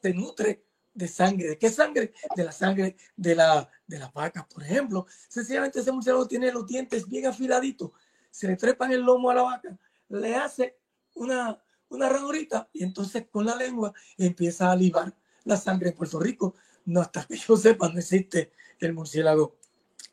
[0.00, 1.48] se nutre de sangre.
[1.48, 2.14] ¿De qué sangre?
[2.36, 5.06] De la sangre de la, de las vacas, por ejemplo.
[5.28, 7.90] Sencillamente ese murciélago tiene los dientes bien afiladitos.
[8.30, 9.76] Se le trepan el lomo a la vaca,
[10.08, 10.78] le hace
[11.16, 16.20] una, una ranurita y entonces con la lengua empieza a libar la sangre en Puerto
[16.20, 16.54] Rico.
[16.84, 19.56] No, hasta que yo sepa, no existe el murciélago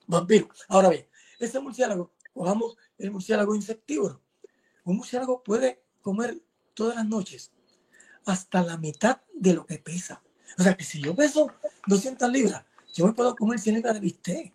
[0.08, 0.50] vampiro.
[0.68, 4.20] Ahora bien, ese murciélago, cojamos el murciélago insectívoro.
[4.84, 6.42] Un murciélago puede comer
[6.74, 7.52] todas las noches
[8.32, 10.22] hasta la mitad de lo que pesa.
[10.58, 11.52] O sea que si yo peso
[11.88, 12.64] 200 libras,
[12.94, 14.54] yo me puedo comer 100 libras de bistec.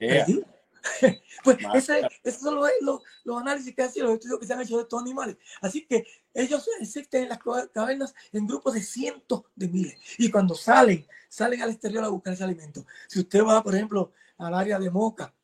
[1.44, 4.76] pues ese, esos son los, los, análisis que hacen los estudios que se han hecho
[4.76, 5.36] de estos animales.
[5.60, 7.38] Así que ellos existen en las
[7.72, 9.98] cavernas en grupos de cientos de miles.
[10.16, 12.86] Y cuando salen, salen al exterior a buscar ese alimento.
[13.08, 15.34] Si usted va, por ejemplo, al área de Moca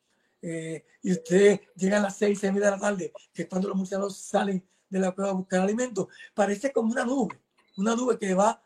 [0.41, 3.77] eh, y usted llega a las 6, 6 de la tarde, que es cuando los
[3.77, 7.39] murciélagos salen de la cueva a buscar alimento, parece como una nube,
[7.77, 8.61] una nube que va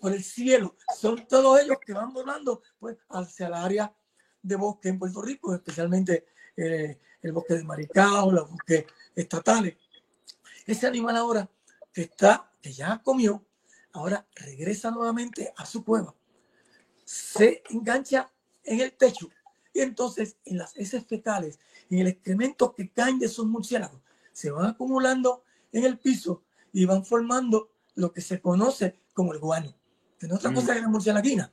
[0.00, 0.76] por el cielo.
[0.98, 3.94] Son todos ellos que van volando pues, hacia el área
[4.42, 6.26] de bosque en Puerto Rico, especialmente
[6.56, 9.76] eh, el bosque de Maricao, los bosques estatales.
[10.66, 11.48] Ese animal ahora
[11.92, 13.44] que está, que ya comió,
[13.92, 16.14] ahora regresa nuevamente a su cueva,
[17.04, 18.30] se engancha
[18.64, 19.28] en el techo
[19.72, 21.58] y entonces en las heces fecales,
[21.90, 24.00] en el excremento que caen de esos murciélagos,
[24.32, 29.38] se van acumulando en el piso y van formando lo que se conoce como el
[29.38, 29.74] guano,
[30.18, 31.52] que no es otra cosa que la murcielaguina.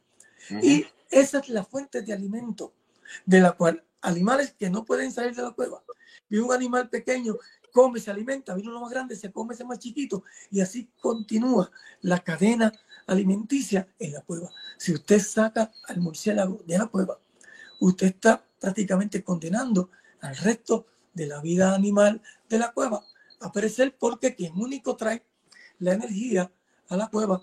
[0.61, 2.73] Y esa es la fuente de alimento
[3.25, 5.83] de la cual animales que no pueden salir de la cueva.
[6.29, 7.35] Y un animal pequeño
[7.71, 11.71] come, se alimenta, viene uno más grande, se come ese más chiquito y así continúa
[12.01, 12.71] la cadena
[13.07, 14.49] alimenticia en la cueva.
[14.77, 17.19] Si usted saca al murciélago de la cueva,
[17.79, 19.89] usted está prácticamente condenando
[20.21, 23.03] al resto de la vida animal de la cueva
[23.41, 25.23] a perecer porque quien único trae
[25.79, 26.51] la energía
[26.89, 27.41] a la cueva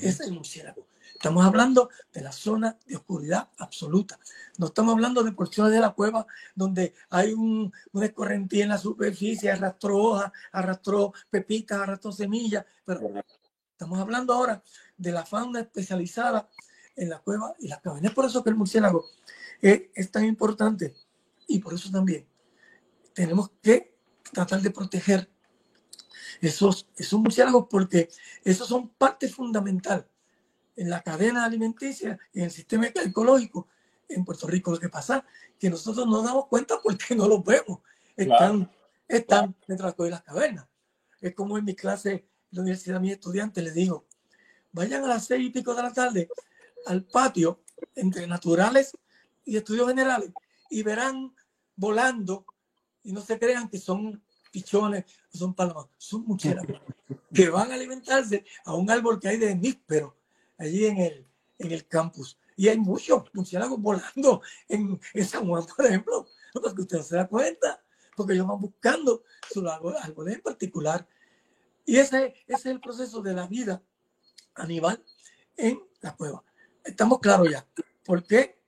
[0.00, 0.86] es el murciélago.
[1.14, 4.18] Estamos hablando de la zona de oscuridad absoluta.
[4.58, 8.78] No estamos hablando de porciones de la cueva donde hay un, una escorrentía en la
[8.78, 12.66] superficie, arrastró hojas, arrastró pepitas, arrastró semillas.
[12.84, 13.00] Pero
[13.72, 14.62] estamos hablando ahora
[14.96, 16.48] de la fauna especializada
[16.94, 18.10] en la cueva y las cavernas.
[18.10, 19.04] Es por eso que el murciélago
[19.62, 20.94] es, es tan importante
[21.46, 22.26] y por eso también
[23.14, 23.96] tenemos que
[24.32, 25.30] tratar de proteger
[26.40, 28.08] esos, esos murciélagos porque
[28.44, 30.06] esos son parte fundamental
[30.76, 33.68] en la cadena alimenticia y en el sistema ecológico
[34.08, 34.70] en Puerto Rico.
[34.70, 35.24] Lo que pasa
[35.58, 37.80] que nosotros no damos cuenta porque no los vemos.
[38.16, 38.70] Están,
[39.08, 40.66] están dentro de las cavernas.
[41.20, 44.06] Es como en mi clase en la universidad, a mis estudiantes les digo,
[44.72, 46.28] vayan a las seis y pico de la tarde
[46.86, 47.60] al patio
[47.94, 48.92] entre naturales
[49.44, 50.30] y estudios generales
[50.70, 51.34] y verán
[51.74, 52.44] volando
[53.02, 54.22] y no se crean que son
[54.56, 56.80] pichones, son palomas, son murciélagos
[57.34, 60.16] que van a alimentarse a un árbol que hay de níspero
[60.56, 61.26] allí en el,
[61.58, 62.38] en el campus.
[62.56, 67.28] Y hay muchos murciélagos volando en, en San Juan, por ejemplo, porque usted se da
[67.28, 67.84] cuenta,
[68.16, 71.06] porque ellos van buscando su árbol en particular.
[71.84, 73.82] Y ese, ese es el proceso de la vida
[74.54, 75.04] animal
[75.54, 76.42] en la cueva.
[76.82, 77.66] Estamos claros ya.
[78.06, 78.58] ¿Por qué?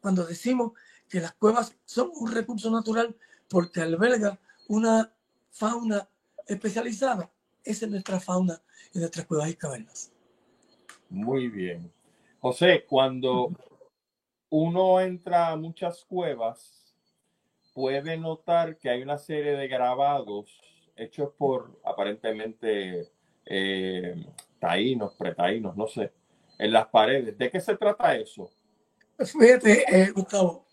[0.00, 0.72] Cuando decimos
[1.06, 3.14] que las cuevas son un recurso natural
[3.46, 5.14] porque alberga una
[5.54, 6.08] fauna
[6.46, 7.30] especializada.
[7.62, 8.60] esa es nuestra fauna
[8.92, 10.12] en nuestras cuevas y cavernas.
[11.08, 11.90] Muy bien.
[12.40, 13.52] José, cuando
[14.50, 16.94] uno entra a muchas cuevas,
[17.72, 20.60] puede notar que hay una serie de grabados
[20.96, 23.10] hechos por aparentemente
[23.46, 24.26] eh,
[24.58, 26.12] taínos, pretaínos, no sé,
[26.58, 27.38] en las paredes.
[27.38, 28.50] ¿De qué se trata eso?
[29.18, 30.66] Fíjate, eh, Gustavo,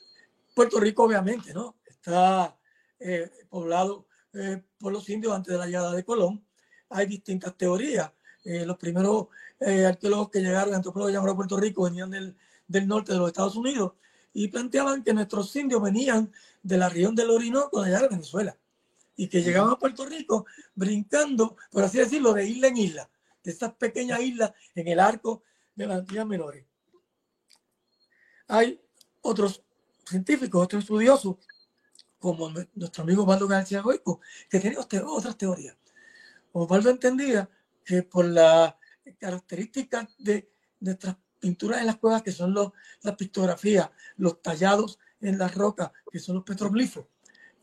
[0.55, 1.75] Puerto Rico obviamente, ¿no?
[1.85, 2.57] Está
[2.99, 6.45] eh, poblado eh, por los indios antes de la llegada de Colón.
[6.89, 8.11] Hay distintas teorías.
[8.43, 9.27] Eh, los primeros
[9.59, 12.35] eh, arqueólogos que llegaron, antropólogos llamaron a Puerto Rico, venían del,
[12.67, 13.93] del norte de los Estados Unidos
[14.33, 16.31] y planteaban que nuestros indios venían
[16.63, 18.57] de la región del Orinoco, de allá de Venezuela,
[19.15, 23.09] y que llegaban a Puerto Rico brincando, por así decirlo, de isla en isla,
[23.43, 25.43] de estas pequeñas islas en el arco
[25.75, 26.65] de las Antillas Menores.
[28.47, 28.81] Hay
[29.21, 29.63] otros
[30.05, 31.37] científicos, otros estudiosos,
[32.21, 35.75] como nuestro amigo Osvaldo García Goico, que tiene otras teorías.
[36.53, 37.49] Osvaldo entendía
[37.83, 38.75] que por las
[39.17, 40.47] características de
[40.79, 45.91] nuestras pinturas en las cuevas, que son los, las pictografías, los tallados en las rocas,
[46.11, 47.05] que son los petroglifos,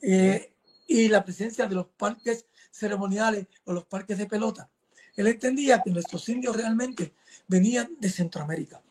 [0.03, 0.53] eh,
[0.89, 4.69] y la presencia de los parques ceremoniales o los parques de pelota.
[5.15, 7.15] Él entendía que nuestros indios realmente
[7.47, 8.83] venían de Centroamérica.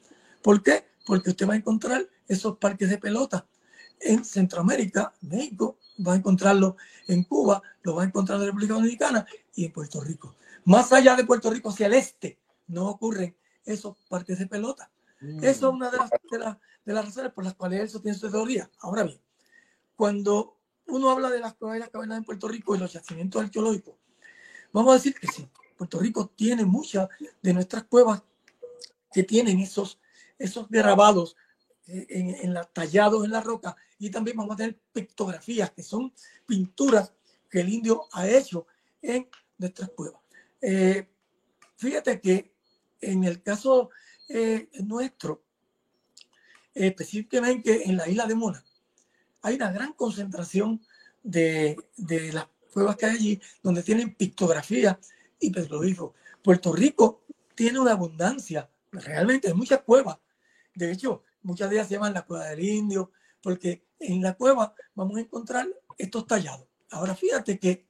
[0.41, 0.85] ¿Por qué?
[1.05, 3.45] Porque usted va a encontrar esos parques de pelota
[3.99, 8.73] en Centroamérica, México, va a encontrarlo en Cuba, lo va a encontrar en la República
[8.73, 10.35] Dominicana y en Puerto Rico.
[10.65, 14.91] Más allá de Puerto Rico, hacia el este, no ocurren esos parques de pelota.
[15.21, 15.43] Mm.
[15.43, 16.09] Eso es una de las,
[16.85, 18.69] de, las, razones por las cuales eso tiene su teoría.
[18.79, 19.19] Ahora bien,
[19.95, 20.57] cuando
[20.87, 23.95] uno habla de las cavernas en Puerto Rico y los yacimientos arqueológicos,
[24.71, 27.09] vamos a decir que sí, Puerto Rico tiene muchas
[27.41, 28.21] de nuestras cuevas
[29.11, 29.99] que tienen esos,
[30.37, 31.35] esos grabados
[31.87, 36.13] en, en la, tallados en la roca y también vamos a tener pictografías que son
[36.45, 37.13] pinturas
[37.49, 38.67] que el indio ha hecho
[39.01, 40.21] en nuestras cuevas.
[40.61, 41.07] Eh,
[41.77, 42.53] fíjate que
[43.01, 43.89] en el caso
[44.27, 45.43] eh, nuestro,
[46.73, 48.63] específicamente en la isla de Mona,
[49.41, 50.81] hay una gran concentración
[51.23, 54.99] de, de las cuevas que hay allí, donde tienen pictografía
[55.39, 56.13] y petroglifos.
[56.43, 57.23] Puerto Rico
[57.55, 60.17] tiene una abundancia, realmente hay muchas cuevas.
[60.75, 64.75] De hecho, muchas de ellas se llaman la cueva del indio, porque en la cueva
[64.93, 65.65] vamos a encontrar
[65.97, 66.67] estos tallados.
[66.91, 67.87] Ahora fíjate que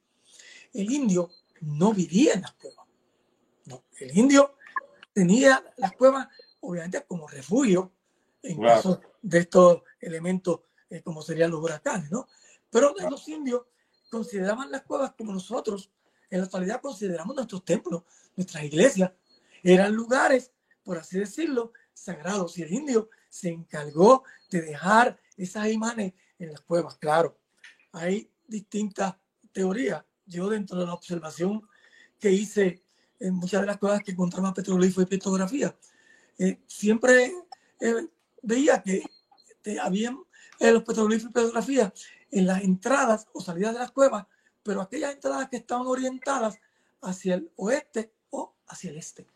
[0.72, 2.86] el indio no vivía en las cuevas.
[3.66, 4.54] No, el indio
[5.12, 6.28] tenía las cuevas
[6.60, 7.92] obviamente como refugio
[8.42, 12.28] en caso de estos elementos eh, como serían los huracanes, ¿no?
[12.70, 13.62] Pero los indios
[14.08, 15.90] consideraban las cuevas como nosotros
[16.30, 18.02] en la actualidad consideramos nuestros templos,
[18.36, 19.10] nuestras iglesias.
[19.62, 20.52] Eran lugares,
[20.84, 22.58] por así decirlo, sagrados.
[22.58, 26.96] Y el indio se encargó de dejar esas imágenes en las cuevas.
[26.96, 27.38] Claro,
[27.92, 29.14] hay distintas
[29.52, 30.04] teorías.
[30.26, 31.66] Yo dentro de la observación
[32.18, 32.82] que hice
[33.20, 35.76] en muchas de las cuevas que encontramos petroglifos y pictografía,
[36.38, 37.32] eh, siempre
[37.80, 38.08] eh,
[38.42, 39.02] veía que
[39.82, 40.18] habían
[40.60, 41.92] eh, los petroglifos y petrografías
[42.30, 44.26] en las entradas o salidas de las cuevas,
[44.62, 46.58] pero aquellas entradas que estaban orientadas
[47.00, 49.26] hacia el oeste o hacia el este.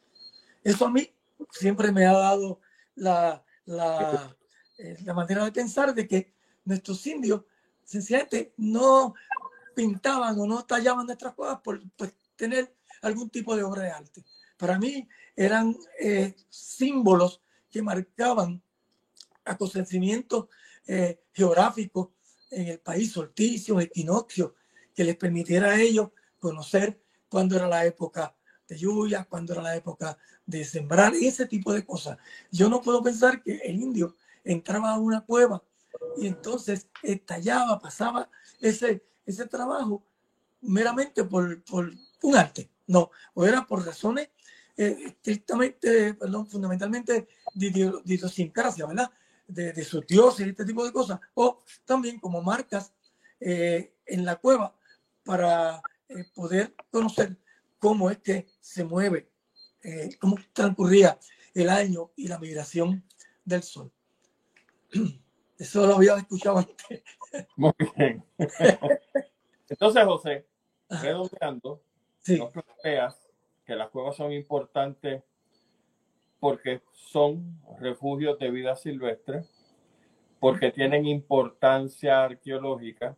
[0.62, 1.12] Eso a mí
[1.50, 2.60] siempre me ha dado
[2.94, 4.36] la, la,
[4.78, 6.32] eh, la manera de pensar de que
[6.64, 7.42] nuestros indios
[7.84, 9.14] sencillamente no
[9.74, 14.24] pintaban o no tallaban nuestras cuevas por pues, tener algún tipo de obra de arte.
[14.56, 18.62] Para mí eran eh, símbolos que marcaban
[19.44, 20.46] acontecimientos
[20.86, 22.10] eh, geográficos
[22.50, 24.52] en el país, solsticios, equinoccios,
[24.94, 28.34] que les permitiera a ellos conocer cuándo era la época
[28.72, 32.18] de lluvia, cuándo era la época de sembrar, ese tipo de cosas.
[32.50, 35.62] Yo no puedo pensar que el indio entraba a una cueva
[36.16, 38.28] y entonces estallaba, pasaba
[38.60, 40.02] ese, ese trabajo
[40.62, 42.70] meramente por, por un arte.
[42.86, 44.28] No, o era por razones
[44.76, 47.66] eh, estrictamente, perdón, fundamentalmente de,
[48.04, 49.10] idiosincrasia, ¿verdad?
[49.46, 51.20] De, de sus dioses y este tipo de cosas.
[51.34, 52.92] O también como marcas
[53.38, 54.74] eh, en la cueva
[55.24, 57.36] para eh, poder conocer
[57.82, 59.28] cómo es que se mueve,
[59.82, 61.18] eh, cómo transcurría
[61.52, 63.04] el año y la migración
[63.44, 63.92] del sol.
[65.58, 67.02] Eso lo había escuchado antes.
[67.56, 68.24] Muy bien.
[69.68, 70.46] Entonces, José,
[70.88, 71.82] redondeando,
[72.20, 72.38] sí.
[72.38, 73.20] no planteas
[73.66, 75.24] que las cuevas son importantes
[76.38, 79.44] porque son refugios de vida silvestre,
[80.38, 83.16] porque tienen importancia arqueológica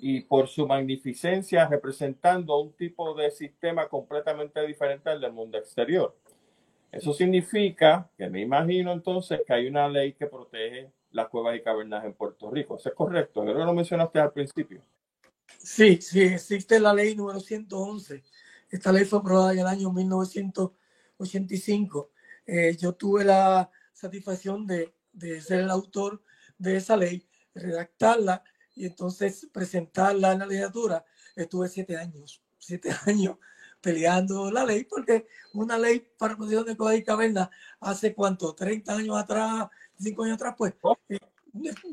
[0.00, 6.16] y por su magnificencia representando un tipo de sistema completamente diferente al del mundo exterior.
[6.90, 11.60] Eso significa que me imagino entonces que hay una ley que protege las cuevas y
[11.60, 12.76] cavernas en Puerto Rico.
[12.76, 13.42] ¿Eso es correcto?
[13.42, 14.80] Creo que lo mencionaste al principio.
[15.58, 18.22] Sí, sí, existe la ley número 111
[18.70, 22.10] Esta ley fue aprobada en el año 1985.
[22.46, 26.22] Eh, yo tuve la satisfacción de, de ser el autor
[26.56, 28.42] de esa ley, redactarla
[28.78, 31.04] y entonces presentarla en la legislatura.
[31.34, 33.36] Estuve siete años, siete años
[33.80, 37.48] peleando la ley, porque una ley para protección de cosas y cavernas
[37.80, 39.68] hace cuánto, 30 años atrás,
[39.98, 40.96] 5 años atrás, pues, oh.
[41.08, 41.18] eh,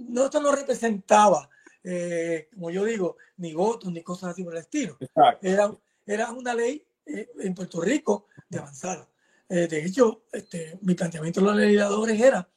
[0.09, 1.49] no, esto no representaba,
[1.83, 4.97] eh, como yo digo, ni votos ni cosas así por el estilo.
[5.41, 5.75] Era,
[6.05, 9.07] era una ley eh, en Puerto Rico de avanzada.
[9.47, 12.49] de hecho, este, mi planteamiento de los legisladores era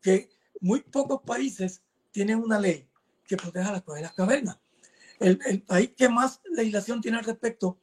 [0.00, 2.87] que muy pocos países tienen una ley
[3.28, 4.58] que proteja las cosas y las cavernas.
[5.20, 7.78] El, el, país que más legislación tiene al respecto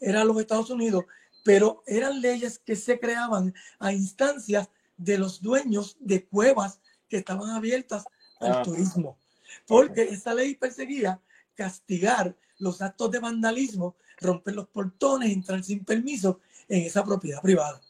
[0.00, 1.04] eran los Estados Unidos,
[1.44, 7.50] pero eran leyes que se creaban a instancias de los dueños de cuevas que estaban
[7.50, 8.04] abiertas
[8.40, 8.62] al ah.
[8.62, 9.18] turismo,
[9.66, 11.20] porque esa ley perseguía
[11.54, 17.80] castigar los actos de vandalismo, romper los portones, entrar sin permiso en esa propiedad privada.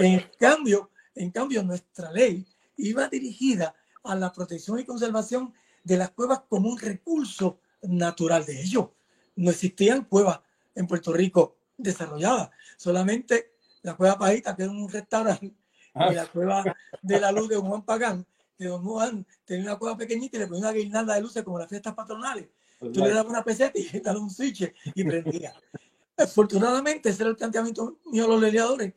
[0.00, 5.52] En cambio, en cambio, nuestra ley iba dirigida a la protección y conservación
[5.86, 8.88] de las cuevas como un recurso natural de ellos.
[9.36, 10.40] No existían cuevas
[10.74, 12.50] en Puerto Rico desarrollada.
[12.76, 15.54] Solamente la cueva Pajita, que es un restaurante,
[16.10, 16.64] y la cueva
[17.02, 18.26] de la luz de Juan Pagán,
[18.58, 21.60] que don Juan tenía una cueva pequeñita y le ponía una guirnalda de luces como
[21.60, 22.48] las fiestas patronales.
[22.80, 25.54] Pues Tú le dabas una peseta y le un switch y prendía.
[26.16, 28.92] Afortunadamente, ese era el planteamiento mío de los legisladores,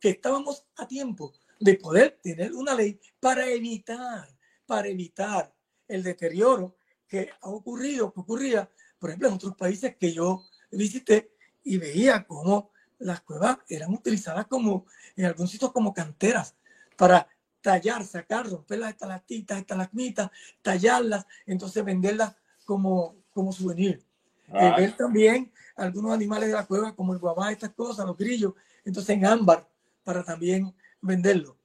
[0.00, 4.28] que estábamos a tiempo de poder tener una ley para evitar,
[4.66, 5.54] para evitar
[5.88, 6.76] el deterioro
[7.08, 11.32] que ha ocurrido, que ocurría, por ejemplo, en otros países que yo visité
[11.64, 16.54] y veía cómo las cuevas eran utilizadas como, en algunos sitios como canteras
[16.96, 17.28] para
[17.60, 20.30] tallar, sacar, romper las estalactitas, estalagmitas,
[20.62, 24.02] tallarlas, entonces venderlas como, como souvenir.
[24.48, 28.54] Eh, ver también algunos animales de la cueva como el guabá, estas cosas, los grillos,
[28.84, 29.68] entonces en ámbar
[30.04, 31.56] para también venderlo.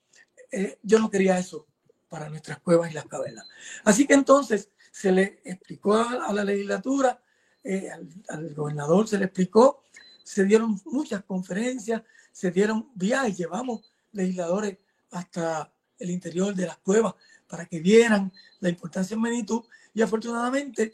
[0.52, 1.68] Eh, yo no quería eso
[2.10, 3.46] para nuestras cuevas y las cavernas.
[3.84, 7.22] Así que entonces se le explicó a, la legislatura,
[7.64, 7.90] eh,
[8.30, 9.84] al, gobernador se le explicó,
[10.24, 12.02] se dieron muchas conferencias,
[12.32, 13.82] se dieron viajes, llevamos
[14.12, 14.78] legisladores
[15.12, 17.16] hasta el interior de las cuevas
[17.48, 20.94] para que vieran la importancia en magnitud y afortunadamente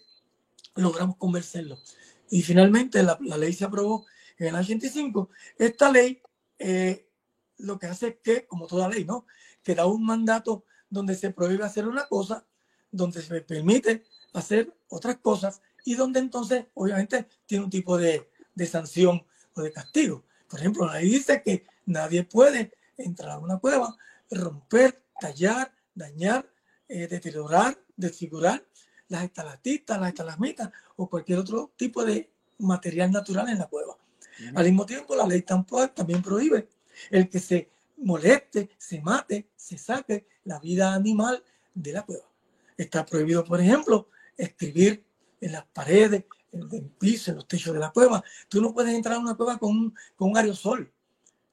[0.75, 1.79] logramos convencerlo.
[2.29, 4.05] Y finalmente la, ley se aprobó
[4.37, 5.29] en el 85.
[5.57, 6.21] Esta ley
[6.59, 7.07] eh,
[7.57, 9.25] lo que hace es que, como toda ley, ¿no?
[9.61, 12.45] Que da un mandato donde se prohíbe hacer una cosa,
[12.91, 18.65] donde se permite hacer otras cosas y donde entonces obviamente tiene un tipo de, de
[18.67, 19.25] sanción
[19.55, 20.23] o de castigo.
[20.47, 23.95] Por ejemplo, ahí dice que nadie puede entrar a una cueva,
[24.29, 26.47] romper, tallar, dañar,
[26.87, 28.63] eh, deteriorar, desfigurar
[29.07, 32.29] las estalactitas, las estalagmitas o cualquier otro tipo de
[32.59, 33.97] material natural en la cueva.
[34.55, 36.67] Al mismo tiempo, la ley también prohíbe
[37.09, 42.29] el que se moleste, se mate, se saque la vida animal de la cueva.
[42.77, 45.05] Está prohibido, por ejemplo, escribir
[45.41, 48.23] en las paredes, en el piso, en los techos de la cueva.
[48.47, 50.91] Tú no puedes entrar a una cueva con un, con un aerosol.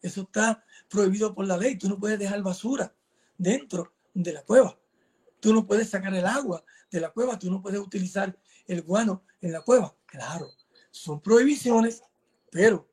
[0.02, 1.76] Eso está prohibido por la ley.
[1.76, 2.94] Tú no puedes dejar basura
[3.36, 4.78] dentro de la cueva.
[5.40, 7.38] Tú no puedes sacar el agua de la cueva.
[7.38, 9.94] Tú no puedes utilizar el guano en la cueva.
[10.06, 10.50] Claro,
[10.90, 12.02] son prohibiciones,
[12.50, 12.88] pero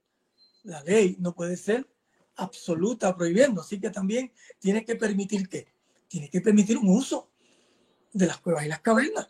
[0.64, 1.88] la ley no puede ser
[2.38, 3.62] absoluta prohibiendo.
[3.62, 5.68] Así que también tiene que permitir que
[6.08, 7.30] tiene que permitir un uso
[8.14, 9.28] de las cuevas y las cavernas.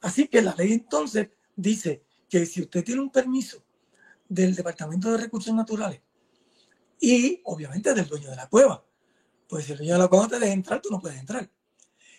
[0.00, 3.64] Así que la ley entonces dice que si usted tiene un permiso
[4.28, 6.00] del Departamento de Recursos Naturales
[7.00, 8.84] y obviamente del dueño de la cueva,
[9.48, 11.50] pues si el dueño de la cueva te deja entrar, tú no puedes entrar.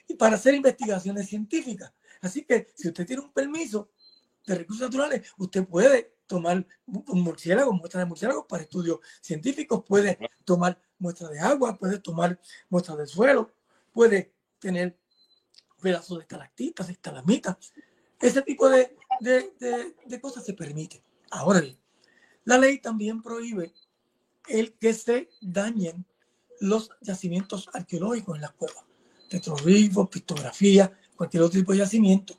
[0.08, 1.94] Y para hacer investigaciones científicas.
[2.22, 3.92] Así que si usted tiene un permiso
[4.46, 10.18] de recursos naturales, usted puede tomar un murciélago, muestras de murciélagos para estudios científicos, puede
[10.44, 13.52] tomar muestras de agua, puede tomar muestras del suelo,
[13.94, 14.98] puede tener
[15.82, 17.58] pedazos de estalactitas, estalagmitas.
[18.20, 21.04] Ese tipo de, de, cosas se permite.
[21.30, 21.78] Ahora bien,
[22.44, 23.74] la ley también prohíbe
[24.48, 26.06] el que se dañen
[26.60, 28.84] los yacimientos arqueológicos en las cuevas,
[29.30, 32.36] retroglifos, pictografía, cualquier otro tipo de yacimiento.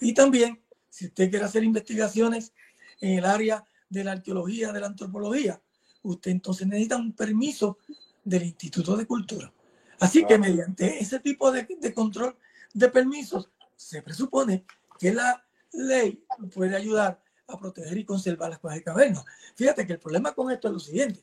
[0.00, 2.52] Y también, si usted quiere hacer investigaciones
[3.00, 5.60] en el área de la arqueología, de la antropología,
[6.02, 7.78] usted entonces necesita un permiso
[8.24, 9.52] del Instituto de Cultura.
[10.00, 12.36] Así que mediante ese tipo de, de control
[12.74, 14.64] de permisos, se presupone
[14.98, 16.24] que la ley
[16.54, 19.24] puede ayudar a proteger y conservar las cuevas de cavernas.
[19.54, 21.20] Fíjate que el problema con esto es lo siguiente.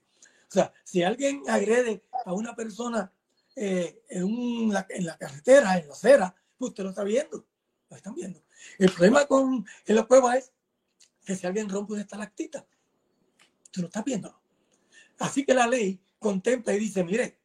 [0.50, 3.12] O sea, si alguien agrede a una persona
[3.56, 7.46] eh, en, en, la carretera, en la acera, pues usted lo está viendo.
[7.90, 8.42] Lo están viendo.
[8.78, 10.52] El problema con en la cueva es
[11.26, 12.66] que si alguien rompe una estalactita,
[13.74, 14.40] Tú no estás viéndolo.
[15.18, 17.40] Así que la ley contempla y dice, mire,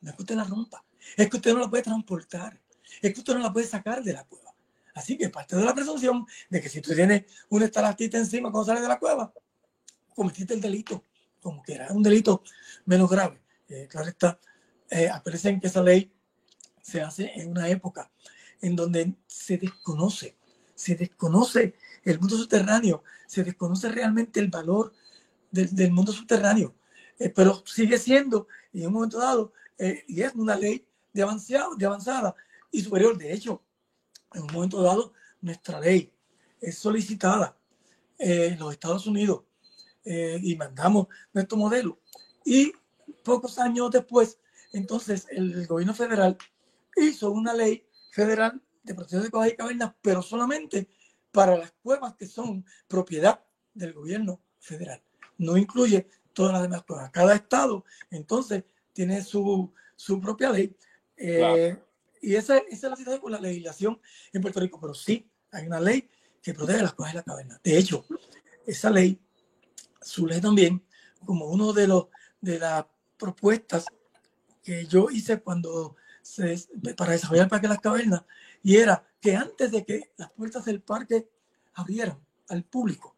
[0.00, 0.84] no es que usted la rompa,
[1.16, 2.60] es que usted no la puede transportar,
[3.00, 4.52] es que usted no la puede sacar de la cueva.
[4.94, 8.66] Así que parte de la presunción de que si tú tienes una estalactita encima cuando
[8.66, 9.32] sales de la cueva,
[10.12, 11.04] cometiste el delito,
[11.40, 12.42] como que era un delito
[12.86, 13.40] menos grave.
[13.68, 14.40] Eh, claro está,
[14.90, 16.12] eh, aparecen que esa ley
[16.82, 18.10] se hace en una época
[18.60, 20.36] en donde se desconoce,
[20.74, 24.92] se desconoce el mundo subterráneo, se desconoce realmente el valor
[25.50, 26.74] del, del mundo subterráneo,
[27.18, 31.74] eh, pero sigue siendo, en un momento dado, eh, y es una ley de, avanzado,
[31.76, 32.34] de avanzada
[32.70, 33.16] y superior.
[33.16, 33.62] De hecho,
[34.32, 36.12] en un momento dado, nuestra ley
[36.60, 37.56] es solicitada
[38.18, 39.44] en los Estados Unidos
[40.04, 41.98] y mandamos nuestro modelo.
[42.44, 42.72] Y
[43.24, 44.38] pocos años después,
[44.72, 46.36] entonces el gobierno federal
[46.96, 50.88] hizo una ley federal de protección de cuevas y cavernas, pero solamente
[51.32, 55.02] para las cuevas que son propiedad del gobierno federal.
[55.38, 57.10] No incluye todas las demás cuevas.
[57.10, 60.76] Cada estado, entonces, tiene su, su propia ley.
[61.16, 61.76] Eh,
[62.22, 64.00] y esa, esa, es la situación con la legislación
[64.32, 64.78] en Puerto Rico.
[64.80, 66.08] Pero sí, hay una ley
[66.42, 67.60] que protege las cuevas y las cavernas.
[67.62, 68.04] De hecho,
[68.66, 69.18] esa ley
[70.02, 70.82] surge también
[71.24, 72.06] como uno de los
[72.40, 72.86] de las
[73.18, 73.84] propuestas
[74.62, 76.56] que yo hice cuando se,
[76.96, 78.24] para desarrollar el Parque de las Cavernas,
[78.62, 81.28] y era que antes de que las puertas del parque
[81.74, 82.18] abrieran
[82.48, 83.16] al público,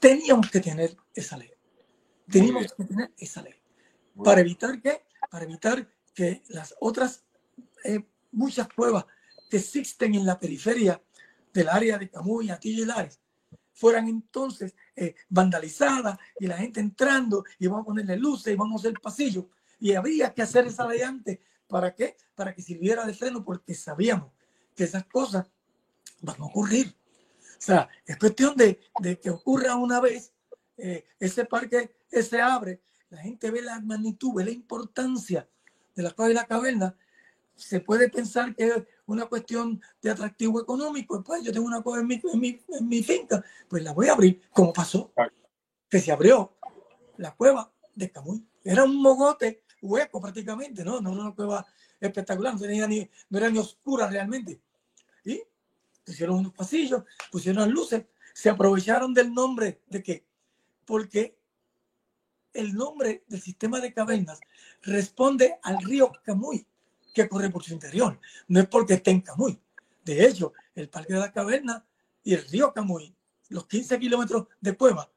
[0.00, 1.50] teníamos que tener esa ley.
[2.30, 3.54] Teníamos que tener esa ley.
[4.22, 7.24] para evitar que, para evitar que las otras
[7.84, 9.06] eh, muchas cuevas
[9.48, 11.00] que existen en la periferia
[11.52, 13.20] del área de Camuy, Atillo y Lares
[13.74, 18.80] fueran entonces eh, vandalizadas y la gente entrando y vamos a ponerle luces y vamos
[18.84, 19.48] a hacer pasillo.
[19.80, 21.40] Y había que hacer esa ley antes.
[21.72, 22.18] ¿Para qué?
[22.34, 24.30] Para que sirviera de freno porque sabíamos
[24.76, 25.50] que esas cosas
[26.20, 26.94] van a ocurrir.
[27.40, 30.34] O sea, es cuestión de, de que ocurra una vez,
[30.76, 35.48] eh, ese parque se abre, la gente ve la magnitud, ve la importancia
[35.94, 36.94] de las cuevas y la caverna,
[37.56, 41.24] se puede pensar que es una cuestión de atractivo económico.
[41.24, 44.08] Pues yo tengo una cueva en mi, en mi, en mi finca, pues la voy
[44.08, 45.10] a abrir, como pasó,
[45.88, 46.54] que se abrió
[47.16, 48.46] la cueva de Camuy.
[48.62, 51.00] Era un mogote hueco prácticamente, ¿no?
[51.00, 51.66] No era una cueva
[52.00, 54.60] espectacular, no, tenía ni, no era ni oscura realmente.
[55.24, 55.42] Y
[56.04, 60.24] pusieron unos pasillos, pusieron luces, se aprovecharon del nombre de qué?
[60.84, 61.36] Porque
[62.54, 64.40] el nombre del sistema de cavernas
[64.82, 66.66] responde al río Camuy
[67.12, 68.18] que corre por su interior.
[68.48, 69.60] No es porque esté en Camuy.
[70.04, 71.84] De hecho, el Parque de la Caverna
[72.24, 73.14] y el río Camuy,
[73.50, 75.10] los 15 kilómetros de cueva,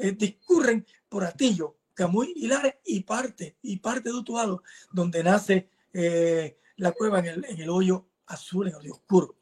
[0.00, 5.70] eh, discurren por Atillo, Camuy y Lares y parte, y parte de Utuado, donde nace
[5.92, 9.34] eh, la cueva en el, hoyo azul, en el hoyo oscuro.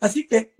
[0.00, 0.56] Así que,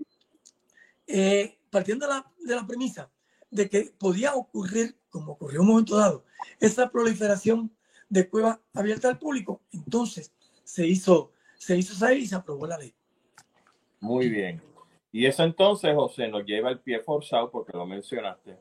[1.05, 3.11] eh, partiendo de la, de la premisa
[3.51, 6.23] de que podía ocurrir, como ocurrió en un momento dado,
[6.59, 7.71] esa proliferación
[8.09, 10.33] de cuevas abiertas al público, entonces
[10.63, 12.95] se hizo, se hizo esa y se aprobó la ley.
[13.99, 14.61] Muy bien.
[15.11, 18.57] Y eso entonces, José, nos lleva el pie forzado, porque lo mencionaste,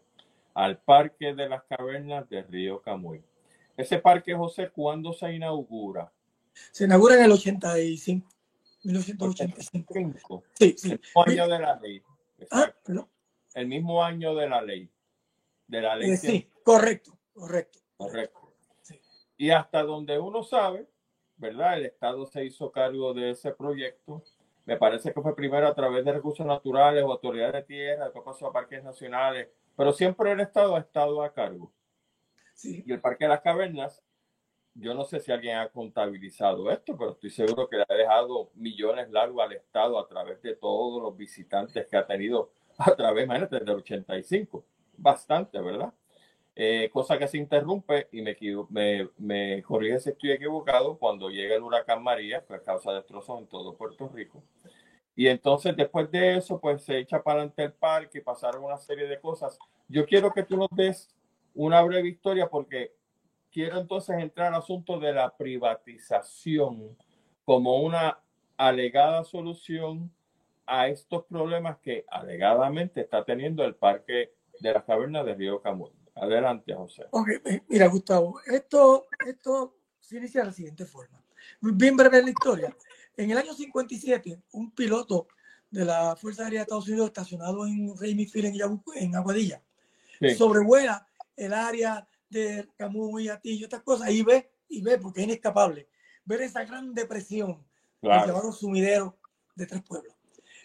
[0.54, 3.22] al Parque de las Cavernas de Río Camuy.
[3.76, 6.12] Ese parque, José, ¿cuándo se inaugura?
[6.70, 8.28] Se inaugura en el 85,
[8.84, 10.44] 1985.
[10.52, 10.92] Sí, sí.
[10.92, 12.02] El mismo año de la ley.
[12.50, 12.74] Ah,
[13.54, 14.90] El mismo año de la ley.
[15.66, 16.10] De la ley.
[16.10, 17.78] Eh, sí, correcto, correcto.
[17.96, 18.52] Correcto.
[18.82, 19.00] Sí.
[19.38, 20.88] Y hasta donde uno sabe,
[21.36, 21.78] ¿verdad?
[21.78, 24.22] El Estado se hizo cargo de ese proyecto.
[24.64, 28.24] Me parece que fue primero a través de recursos naturales o autoridades de tierra, después
[28.24, 31.72] pasó a parques nacionales, pero siempre el Estado ha estado a cargo.
[32.54, 32.84] Sí.
[32.86, 34.02] Y el Parque de las Cavernas,
[34.74, 38.50] yo no sé si alguien ha contabilizado esto, pero estoy seguro que le ha dejado
[38.54, 43.24] millones largos al Estado a través de todos los visitantes que ha tenido a través,
[43.24, 44.64] imagínate, desde el 85.
[44.96, 45.92] Bastante, ¿verdad?
[46.54, 48.36] Eh, cosa que se interrumpe y me,
[48.68, 53.46] me, me corrige si estoy equivocado cuando llega el huracán María, pues causa destrozos en
[53.46, 54.42] todo Puerto Rico.
[55.14, 58.76] Y entonces después de eso, pues se echa para adelante el parque y pasaron una
[58.76, 59.58] serie de cosas.
[59.88, 61.08] Yo quiero que tú nos des
[61.54, 62.94] una breve historia porque
[63.50, 66.96] quiero entonces entrar al asunto de la privatización
[67.44, 68.18] como una
[68.56, 70.10] alegada solución
[70.64, 75.90] a estos problemas que alegadamente está teniendo el parque de las cavernas de Río Camuy.
[76.14, 77.04] Adelante, José.
[77.10, 77.28] Ok,
[77.68, 81.22] mira, Gustavo, esto, esto se inicia de la siguiente forma.
[81.60, 82.76] Bien breve la historia.
[83.16, 85.28] En el año 57, un piloto
[85.70, 89.62] de la Fuerza Aérea de Estados Unidos estacionado en Raimi Field en, Aguadilla
[90.18, 90.34] sí.
[90.34, 91.06] sobrevuela
[91.36, 95.88] el área de Camus y Atillo, estas cosas, y ve, y ve, porque es inescapable,
[96.24, 97.64] ver esa gran depresión
[98.00, 98.26] claro.
[98.26, 99.18] llamaron sumidero
[99.54, 100.14] de tres pueblos.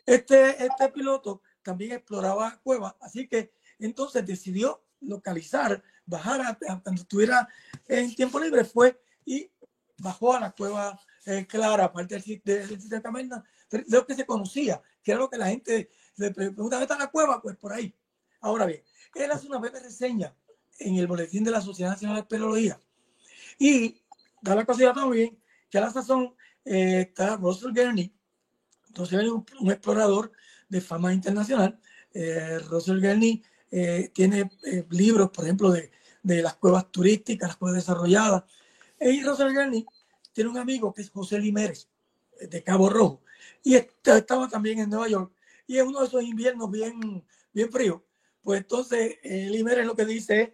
[0.05, 7.47] Este, este piloto también exploraba cuevas, así que entonces decidió localizar bajar cuando estuviera
[7.87, 9.51] en tiempo libre, fue y
[9.97, 14.25] bajó a la cueva eh, Clara, aparte del sitio de caverna, de lo que se
[14.25, 17.41] conocía, que era lo que la gente le preguntaba, ¿está la cueva?
[17.41, 17.93] Pues por ahí.
[18.39, 18.81] Ahora bien,
[19.13, 20.33] él hace una breve reseña
[20.79, 22.81] en el boletín de la Sociedad Nacional de Espeleología
[23.59, 24.01] y
[24.41, 25.37] da la casualidad también
[25.69, 28.13] que a la sazón eh, está Russell Gurney,
[28.87, 30.31] entonces un, un explorador
[30.69, 31.79] de fama internacional.
[32.13, 34.49] Eh, Russell Gurney eh, tiene
[34.89, 35.91] libros, por ejemplo, de,
[36.24, 38.43] de, las cuevas turísticas, las cuevas desarrolladas.
[38.99, 39.86] Y Russell Gurney
[40.34, 41.88] tiene un amigo que es José Limérez,
[42.39, 43.22] de Cabo Rojo,
[43.63, 45.32] y estaba también en Nueva York.
[45.65, 48.01] Y en uno de esos inviernos bien, bien fríos,
[48.41, 50.49] pues entonces Limérez lo que dice es,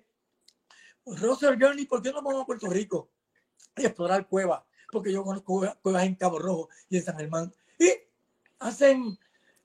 [1.06, 3.12] Russell Gurney, ¿por qué no vamos a Puerto Rico
[3.76, 4.64] y explorar cuevas?
[4.92, 7.54] Porque yo conozco cuevas en Cabo Rojo y en San Germán.
[7.78, 7.92] Y
[8.60, 9.18] hacen,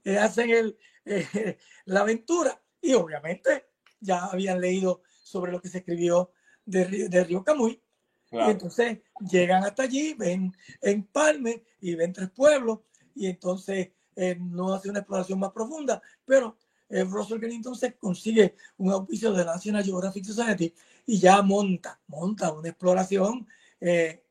[0.05, 2.61] eh, hacen el, eh, la aventura.
[2.81, 3.71] Y obviamente
[4.01, 6.33] ya habían leído sobre lo que se escribió
[6.65, 7.83] de, de Río Camuy.
[8.31, 8.99] Y entonces
[9.31, 12.81] llegan hasta allí, ven en Palme y ven tres pueblos.
[13.15, 16.57] Y entonces eh, no hace una exploración más profunda, pero
[16.91, 20.75] Russell Gurney entonces consigue un auspicio de la National Geographic Society
[21.07, 23.47] y ya monta, monta una exploración
[23.81, 24.25] eh,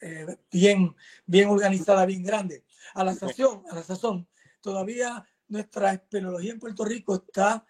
[0.00, 0.94] eh, bien,
[1.26, 2.64] bien organizada, bien grande.
[2.94, 4.26] A la sazón, a la sazón,
[4.60, 7.64] todavía nuestra espeleología en Puerto Rico está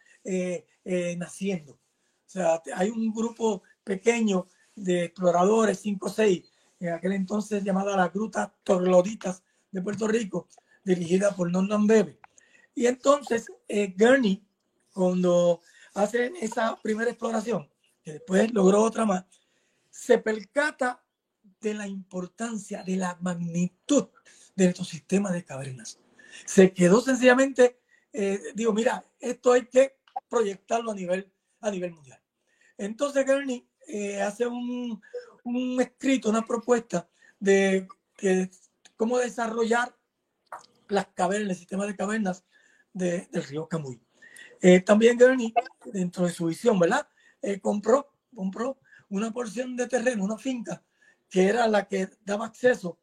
[0.84, 1.72] eh, naciendo.
[1.72, 6.44] O sea, hay un grupo pequeño de exploradores, 5 o 6,
[6.80, 10.48] en aquel entonces llamada la Gruta Torloditas de Puerto Rico,
[10.84, 12.18] dirigida por Norman Bebe.
[12.74, 13.50] Y entonces
[13.96, 14.44] Gurney,
[14.92, 15.62] cuando
[15.94, 17.68] hace esa primera exploración,
[18.04, 19.24] después logró otra más,
[19.90, 21.02] se percata
[21.60, 24.08] de la importancia, de la magnitud
[24.54, 25.98] de nuestro sistema de cavernas.
[26.44, 27.80] Se quedó sencillamente,
[28.12, 29.97] eh, digo, mira, esto hay que
[30.28, 32.20] proyectarlo a nivel, a nivel mundial.
[32.76, 35.00] Entonces Gurney eh, hace un,
[35.44, 37.08] un, escrito, una propuesta
[37.40, 37.88] de
[38.96, 39.94] cómo desarrollar
[40.88, 42.44] las cavernas, el sistema de cavernas
[42.92, 44.00] del río Camuy.
[44.60, 45.54] Eh, también Gurney,
[45.86, 47.06] dentro de su visión, ¿verdad?
[47.42, 50.82] Eh, compró, compró una porción de terreno, una finca,
[51.28, 52.98] que era la que daba acceso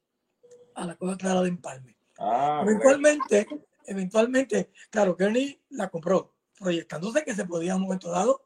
[0.75, 1.97] a la Cueva Clara de Empalme.
[2.17, 3.47] Ah, eventualmente,
[3.85, 8.41] eventualmente, claro, Kearney la compró, proyectándose que se podía en un momento dado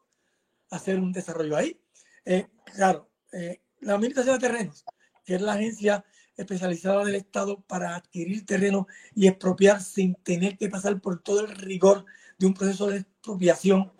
[0.70, 1.80] hacer un desarrollo ahí.
[2.24, 4.84] Eh, claro, eh, la Administración de Terrenos,
[5.24, 6.04] que es la agencia
[6.36, 11.48] especializada del Estado para adquirir terreno y expropiar sin tener que pasar por todo el
[11.48, 12.04] rigor
[12.38, 13.92] de un proceso de expropiación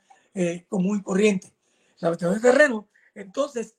[0.68, 1.52] común y corriente
[2.00, 2.88] la de terreno.
[3.14, 3.74] Entonces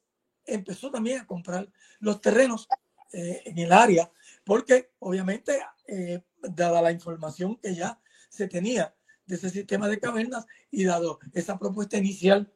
[0.46, 1.70] empezó también a comprar
[2.00, 2.68] los terrenos
[3.14, 4.12] eh, en el área,
[4.44, 8.96] porque obviamente, eh, dada la información que ya se tenía
[9.26, 12.52] de ese sistema de cavernas y dado esa propuesta inicial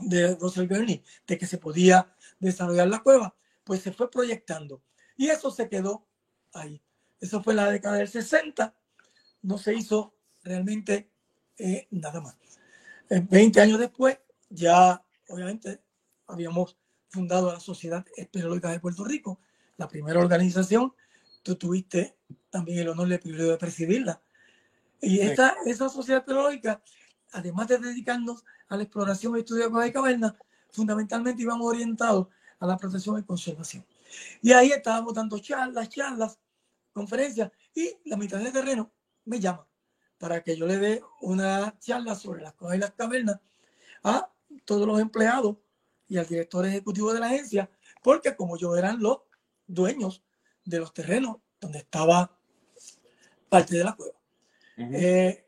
[0.00, 3.34] de Russell Gurney de que se podía desarrollar la cueva,
[3.64, 4.82] pues se fue proyectando.
[5.16, 6.06] Y eso se quedó
[6.52, 6.82] ahí.
[7.20, 8.74] Eso fue la década del 60.
[9.42, 11.10] No se hizo realmente
[11.58, 12.36] eh, nada más.
[13.10, 15.80] 20 años después, ya obviamente
[16.26, 16.76] habíamos
[17.08, 19.40] fundado la Sociedad Espeleológica de Puerto Rico,
[19.76, 20.94] la primera organización.
[21.42, 22.16] Tú tuviste
[22.50, 24.22] también el honor de presidirla.
[25.00, 26.82] Y esta, esa sociedad espeleológica,
[27.32, 30.34] además de dedicarnos a la exploración y estudio de cavernas,
[30.70, 32.28] fundamentalmente íbamos orientados
[32.58, 33.86] a la protección y conservación.
[34.42, 36.38] Y ahí estábamos dando charlas, charlas,
[36.92, 38.92] conferencias, y la mitad del terreno
[39.24, 39.66] me llama
[40.18, 43.40] para que yo le dé una charla sobre las cuevas y las cavernas
[44.04, 44.30] a
[44.66, 45.56] todos los empleados
[46.08, 47.70] y al director ejecutivo de la agencia,
[48.02, 49.20] porque como yo eran los
[49.66, 50.22] dueños
[50.64, 52.38] de los terrenos donde estaba
[53.48, 54.19] parte de la cueva.
[54.92, 55.46] Eh,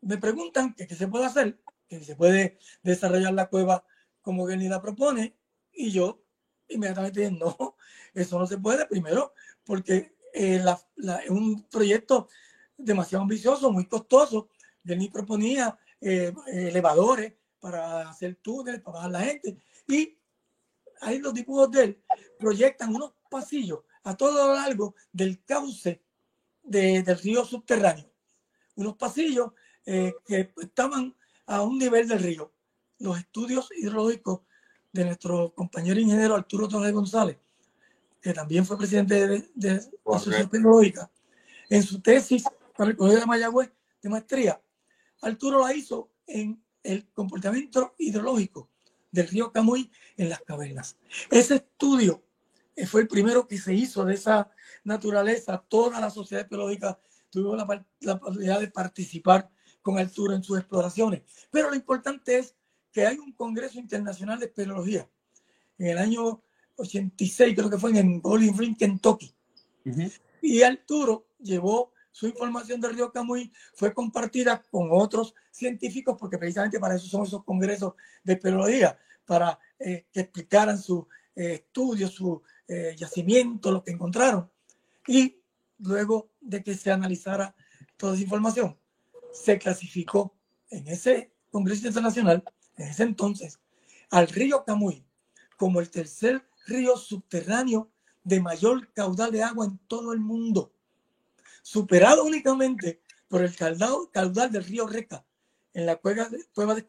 [0.00, 1.58] me preguntan que qué se puede hacer,
[1.88, 3.84] que se puede desarrollar la cueva
[4.22, 5.36] como que ni la propone,
[5.72, 6.22] y yo
[6.68, 7.76] inmediatamente dije, no,
[8.14, 9.34] eso no se puede, primero,
[9.64, 10.64] porque eh,
[10.96, 12.28] es un proyecto
[12.76, 14.48] demasiado ambicioso, muy costoso.
[14.82, 17.34] ni proponía eh, elevadores,
[17.64, 19.56] para hacer túneles, para bajar la gente.
[19.88, 20.18] Y
[21.00, 22.02] ahí los dibujos de él
[22.38, 26.02] proyectan unos pasillos a todo lo largo del cauce
[26.62, 28.13] del río subterráneo.
[28.76, 29.52] Unos pasillos
[29.86, 31.14] eh, que estaban
[31.46, 32.52] a un nivel del río.
[32.98, 34.40] Los estudios hidrológicos
[34.92, 37.36] de nuestro compañero ingeniero Arturo Torres González,
[38.20, 41.10] que también fue presidente de, de la Asociación Tecnológica,
[41.68, 42.44] en su tesis
[42.76, 43.72] para el Colegio de Mayagüez
[44.02, 44.60] de maestría,
[45.20, 48.68] Arturo la hizo en el comportamiento hidrológico
[49.10, 50.96] del río Camuy en las cavernas.
[51.30, 52.22] Ese estudio
[52.76, 54.50] eh, fue el primero que se hizo de esa
[54.82, 55.64] naturaleza.
[55.68, 56.98] Toda la sociedad biológica
[57.42, 59.50] tuvo la, la posibilidad de participar
[59.82, 61.22] con altura en sus exploraciones.
[61.50, 62.54] Pero lo importante es
[62.92, 65.08] que hay un Congreso Internacional de Espeleología
[65.78, 66.42] en el año
[66.76, 69.34] 86, creo que fue en Bowling Green, Kentucky.
[70.40, 76.78] Y Arturo llevó su información del río Camuy, fue compartida con otros científicos, porque precisamente
[76.78, 82.40] para eso son esos congresos de espeleología, para eh, que explicaran su eh, estudio, su
[82.68, 84.48] eh, yacimiento, lo que encontraron.
[85.06, 85.42] Y
[85.78, 87.54] luego de que se analizara
[87.96, 88.78] toda esa información,
[89.32, 90.34] se clasificó
[90.70, 92.42] en ese Congreso Internacional,
[92.76, 93.60] en ese entonces,
[94.10, 95.04] al río Camuy
[95.56, 97.90] como el tercer río subterráneo
[98.22, 100.72] de mayor caudal de agua en todo el mundo,
[101.62, 105.24] superado únicamente por el caudal, del río Reca
[105.72, 106.86] en la cueva de, cueva de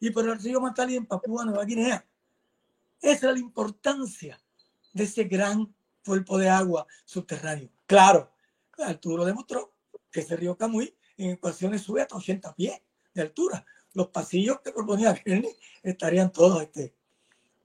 [0.00, 2.04] y por el río Matali en Papúa Nueva Guinea.
[3.00, 4.40] Esa es la importancia
[4.92, 5.72] de ese gran
[6.04, 7.70] cuerpo de agua subterráneo.
[7.86, 8.32] Claro,
[8.78, 9.72] Arturo demostró
[10.10, 12.80] que ese río Camuy en ecuaciones sube hasta 80 pies
[13.14, 13.64] de altura.
[13.94, 16.94] Los pasillos que proponía Bernie estarían todos este,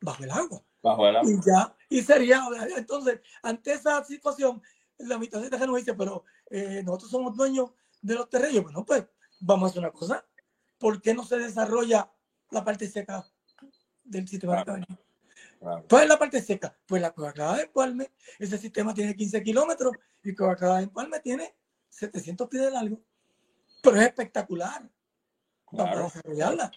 [0.02, 0.62] bajo el agua.
[0.82, 1.32] Bajo el agua.
[1.32, 2.44] Y ya, y sería,
[2.76, 4.62] entonces, ante esa situación,
[4.98, 7.72] la mitad de terreno dice, pero eh, nosotros somos dueños
[8.02, 8.64] de los terrenos.
[8.64, 9.06] Bueno, pues
[9.40, 10.26] vamos a hacer una cosa.
[10.78, 12.12] ¿Por qué no se desarrolla
[12.52, 13.26] la parte seca
[14.04, 14.86] del sistema de
[15.60, 16.78] ¿Cuál es la parte seca?
[16.86, 19.94] Pues la Coacada de Empalme, ese sistema tiene 15 kilómetros
[20.24, 21.56] y Coacada de Empalme tiene
[21.90, 23.02] 700 pies de largo.
[23.82, 24.90] Pero es espectacular.
[25.72, 26.72] Vamos a desarrollarla.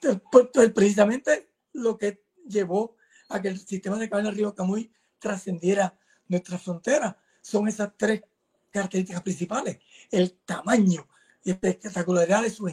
[0.00, 2.96] Pues, pues, precisamente lo que llevó
[3.28, 8.22] a que el sistema de cabaña Río Camuy trascendiera nuestra frontera son esas tres
[8.70, 9.78] características principales.
[10.10, 11.08] El tamaño
[11.42, 12.70] y espectacularidad de su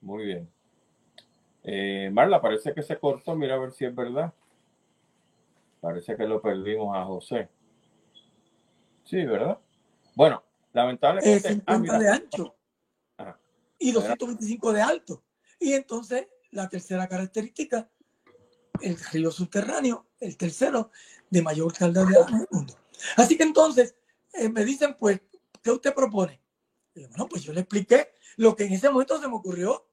[0.00, 0.61] Muy bien.
[1.64, 3.34] Eh, Marla, parece que se cortó.
[3.34, 4.32] Mira a ver si es verdad.
[5.80, 7.48] Parece que lo perdimos a José.
[9.04, 9.58] Sí, ¿verdad?
[10.14, 10.42] Bueno,
[10.72, 11.48] lamentablemente.
[11.48, 12.56] 50 ah, de ancho
[13.82, 15.24] y 225 de alto.
[15.58, 17.90] Y entonces, la tercera característica,
[18.80, 20.90] el río subterráneo, el tercero
[21.28, 22.74] de mayor calidad del mundo.
[23.16, 23.96] Así que entonces,
[24.34, 25.20] eh, me dicen, pues,
[25.62, 26.40] ¿qué usted propone?
[26.94, 29.86] bueno, pues yo le expliqué lo que en ese momento se me ocurrió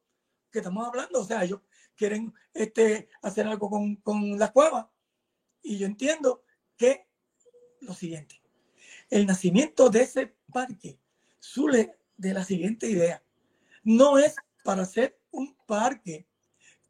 [0.52, 1.22] que estamos hablando.
[1.22, 1.62] O sea, ellos
[1.96, 4.92] quieren este, hacer algo con, con la cueva.
[5.62, 6.44] Y yo entiendo
[6.78, 7.08] que
[7.82, 8.42] lo siguiente,
[9.10, 11.00] el nacimiento de ese parque
[11.40, 13.24] suele de la siguiente idea.
[13.84, 16.28] No es para hacer un parque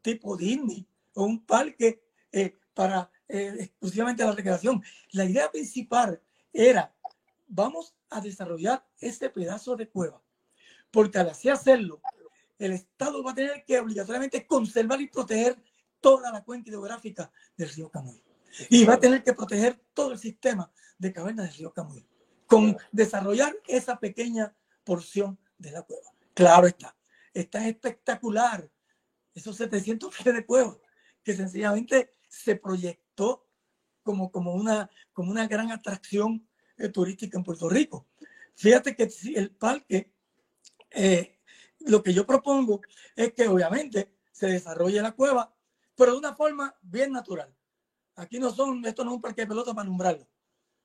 [0.01, 4.83] tipo Disney o un parque eh, para eh, exclusivamente la recreación.
[5.11, 6.93] La idea principal era,
[7.47, 10.21] vamos a desarrollar este pedazo de cueva,
[10.91, 12.01] porque al así hacerlo,
[12.59, 15.57] el Estado va a tener que obligatoriamente conservar y proteger
[16.01, 18.21] toda la cuenca hidrográfica del río Camuy.
[18.69, 22.05] Y va a tener que proteger todo el sistema de cavernas del río Camuy,
[22.45, 26.09] con desarrollar esa pequeña porción de la cueva.
[26.33, 26.95] Claro está,
[27.33, 28.69] está espectacular.
[29.33, 30.77] Esos 700 pies de cueva,
[31.23, 33.47] que sencillamente se proyectó
[34.03, 36.47] como, como, una, como una gran atracción
[36.77, 38.07] eh, turística en Puerto Rico.
[38.55, 40.11] Fíjate que el parque
[40.91, 41.38] eh,
[41.81, 42.81] lo que yo propongo
[43.15, 45.53] es que obviamente se desarrolle la cueva,
[45.95, 47.53] pero de una forma bien natural.
[48.15, 50.27] Aquí no son, esto no es un parque de pelota para nombrarlo.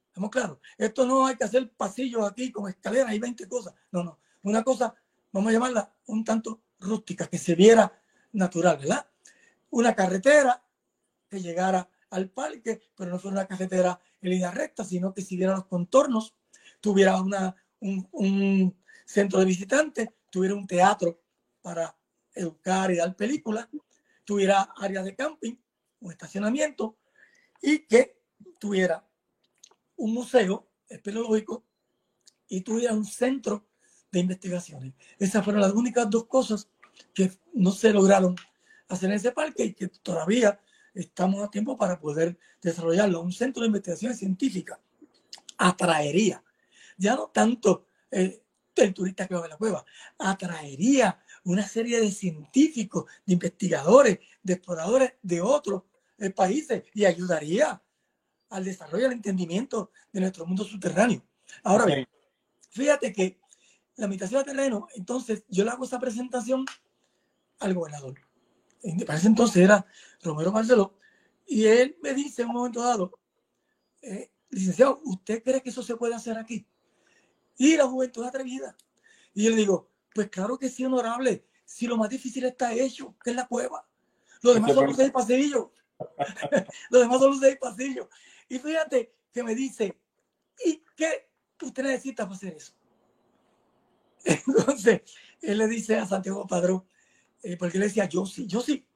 [0.06, 0.58] ¿Estamos claros?
[0.78, 3.74] Esto no hay que hacer pasillos aquí con escaleras y 20 cosas.
[3.90, 4.20] No, no.
[4.42, 4.94] Una cosa,
[5.32, 7.92] vamos a llamarla un tanto rústica, que se viera
[8.32, 9.08] natural, ¿verdad?
[9.70, 10.62] Una carretera
[11.28, 15.54] que llegara al parque, pero no fuera una carretera en línea recta, sino que siguiera
[15.54, 16.36] los contornos,
[16.80, 17.16] tuviera
[17.80, 21.22] un centro de visitantes, tuviera un teatro
[21.62, 21.96] para
[22.34, 23.68] educar y dar películas,
[24.24, 25.54] tuviera áreas de camping,
[26.00, 26.98] un estacionamiento
[27.62, 28.20] y que
[28.58, 29.06] tuviera
[29.94, 31.64] un museo espeleológico
[32.48, 33.68] y tuviera un centro
[34.10, 34.94] de investigaciones.
[35.20, 36.68] Esas fueron las únicas dos cosas
[37.14, 38.34] que no se lograron
[38.88, 40.60] hacer en ese parque y que todavía
[40.94, 43.20] estamos a tiempo para poder desarrollarlo.
[43.20, 44.80] Un centro de investigación científica
[45.58, 46.42] atraería
[46.96, 48.43] ya no tanto eh,
[48.82, 49.84] el turista que va a la cueva,
[50.18, 55.82] atraería una serie de científicos, de investigadores, de exploradores de otros
[56.18, 57.82] eh, países y ayudaría
[58.50, 61.22] al desarrollo, al entendimiento de nuestro mundo subterráneo.
[61.62, 62.06] Ahora bien,
[62.70, 63.38] fíjate que
[63.96, 66.64] la mitad de terreno, entonces yo le hago esa presentación
[67.60, 68.20] al gobernador.
[69.06, 69.86] Para ese entonces era
[70.22, 70.98] Romero Marcelo,
[71.46, 73.18] y él me dice en un momento dado,
[74.02, 76.66] eh, licenciado, ¿usted cree que eso se puede hacer aquí?
[77.56, 78.76] Y la juventud atrevida.
[79.32, 83.16] Y yo le digo, pues claro que sí, honorable, si lo más difícil está hecho,
[83.22, 83.86] que es la cueva.
[84.42, 85.68] Lo demás son los seis pasillos.
[86.90, 88.08] lo demás son los seis pasillos.
[88.48, 89.98] Y fíjate que me dice,
[90.64, 91.28] ¿y qué
[91.62, 92.72] usted necesita para hacer eso?
[94.24, 95.02] Entonces,
[95.40, 96.84] él le dice a Santiago Padrón,
[97.42, 98.86] eh, porque él decía, yo sí, yo sí,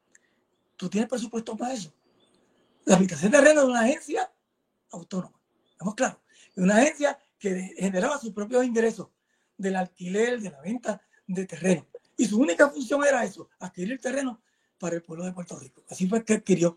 [0.76, 1.92] tú tienes presupuesto para eso.
[2.84, 4.32] La habitación de terreno de una agencia
[4.90, 5.38] autónoma,
[5.70, 6.18] estamos claros,
[6.54, 9.08] de una agencia que generaba sus propios ingresos
[9.56, 11.86] del alquiler, de la venta de terreno.
[12.16, 14.42] Y su única función era eso, adquirir terreno
[14.78, 15.84] para el pueblo de Puerto Rico.
[15.88, 16.76] Así fue que adquirió.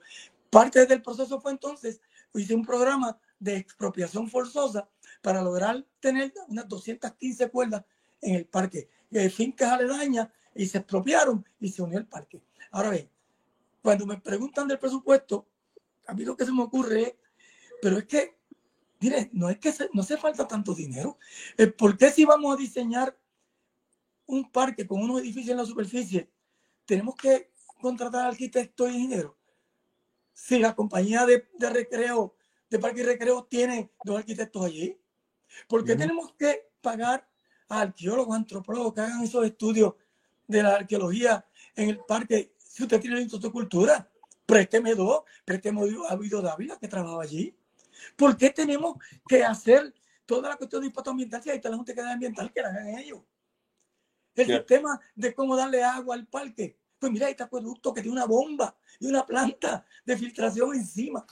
[0.50, 2.02] Parte del proceso fue entonces,
[2.34, 4.88] hice un programa de expropiación forzosa
[5.22, 7.84] para lograr tener unas 215 cuerdas
[8.22, 12.42] en el parque, eh, fincas aledañas, y se expropiaron y se unió el parque.
[12.72, 13.10] Ahora bien,
[13.82, 15.48] cuando me preguntan del presupuesto,
[16.08, 17.14] a mí lo que se me ocurre es,
[17.82, 18.38] pero es que,
[19.02, 21.18] mire, no es que no hace falta tanto dinero.
[21.78, 23.18] ¿Por qué si vamos a diseñar
[24.28, 26.32] un parque con unos edificios en la superficie,
[26.86, 29.34] tenemos que contratar arquitectos y ingenieros?
[30.34, 32.36] Si la compañía de, de recreo,
[32.70, 34.98] de parque y recreo, tiene dos arquitectos allí,
[35.68, 37.28] ¿por qué tenemos que pagar
[37.68, 39.96] a arqueólogos, antropólogos que hagan esos estudios
[40.48, 41.46] de la arqueología
[41.76, 42.54] en el parque?
[42.58, 44.12] Si usted tiene el Instituto de Cultura,
[44.46, 47.56] présteme dos, présteme a Guido Dávila que trabaja allí.
[48.16, 48.98] ¿Por qué tenemos
[49.28, 49.94] que hacer
[50.26, 52.62] toda la cuestión de impacto ambiental si hay toda la gente que da ambiental que
[52.62, 53.22] la hagan ellos?
[54.36, 56.78] El sistema de cómo darle agua al parque.
[56.98, 61.26] Pues mira, este acueducto que tiene una bomba y una planta de filtración encima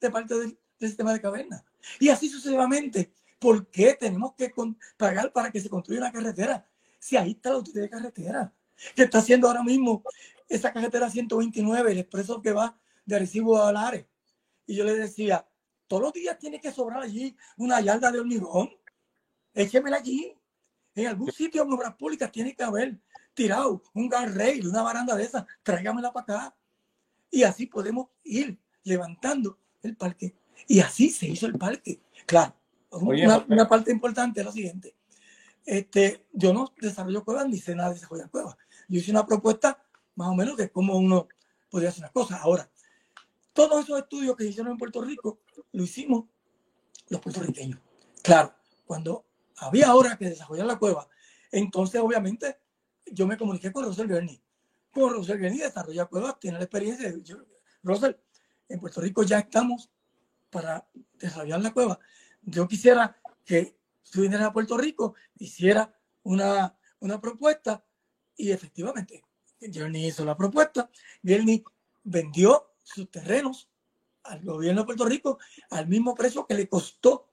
[0.00, 1.64] de parte del, sistema de caverna.
[1.98, 3.12] Y así sucesivamente.
[3.38, 4.52] ¿Por qué tenemos que
[4.98, 6.66] pagar para que se construya una carretera?
[6.98, 8.52] Si ahí está la autoridad de carretera,
[8.94, 10.02] que está haciendo ahora mismo
[10.46, 14.04] esa carretera 129, el expreso que va de Recibo a Lares.
[14.66, 15.48] Y yo le decía,
[15.90, 18.70] todos los días tiene que sobrar allí una yarda de hormigón.
[19.52, 20.32] Échemela allí.
[20.94, 22.96] En algún sitio en obras públicas tiene que haber
[23.34, 26.56] tirado un guardrail, una baranda de esas, tráigamela para acá.
[27.28, 30.36] Y así podemos ir levantando el parque.
[30.68, 32.00] Y así se hizo el parque.
[32.24, 32.54] Claro,
[32.92, 34.94] una, parte importante es la siguiente.
[35.66, 38.56] Este, yo no desarrollo cuevas ni sé nada de desarrollar cuevas.
[38.88, 39.82] Yo hice una propuesta
[40.14, 41.26] más o menos de cómo uno
[41.68, 42.40] podría hacer las cosas.
[42.42, 42.70] Ahora,
[43.52, 45.40] todos esos estudios que se hicieron en Puerto Rico
[45.72, 46.24] lo hicimos
[47.08, 47.80] los puertorriqueños.
[48.22, 48.54] Claro,
[48.86, 49.26] cuando
[49.56, 51.08] había hora que desarrollar la cueva.
[51.50, 52.58] Entonces, obviamente,
[53.06, 54.40] yo me comuniqué con Rosel Berni.
[54.92, 57.12] Con Rosel Berni desarrolla cuevas, tiene la experiencia.
[57.82, 58.18] Rosel,
[58.68, 59.90] en Puerto Rico ya estamos
[60.50, 61.98] para desarrollar la cueva.
[62.42, 63.76] Yo quisiera que
[64.10, 67.84] tú vinieras a Puerto Rico, hiciera una, una propuesta
[68.36, 69.22] y efectivamente,
[69.60, 70.90] Journey hizo la propuesta.
[71.22, 71.62] Journey
[72.02, 73.68] vendió sus terrenos
[74.24, 75.38] al gobierno de Puerto Rico
[75.70, 77.28] al mismo precio que le costó,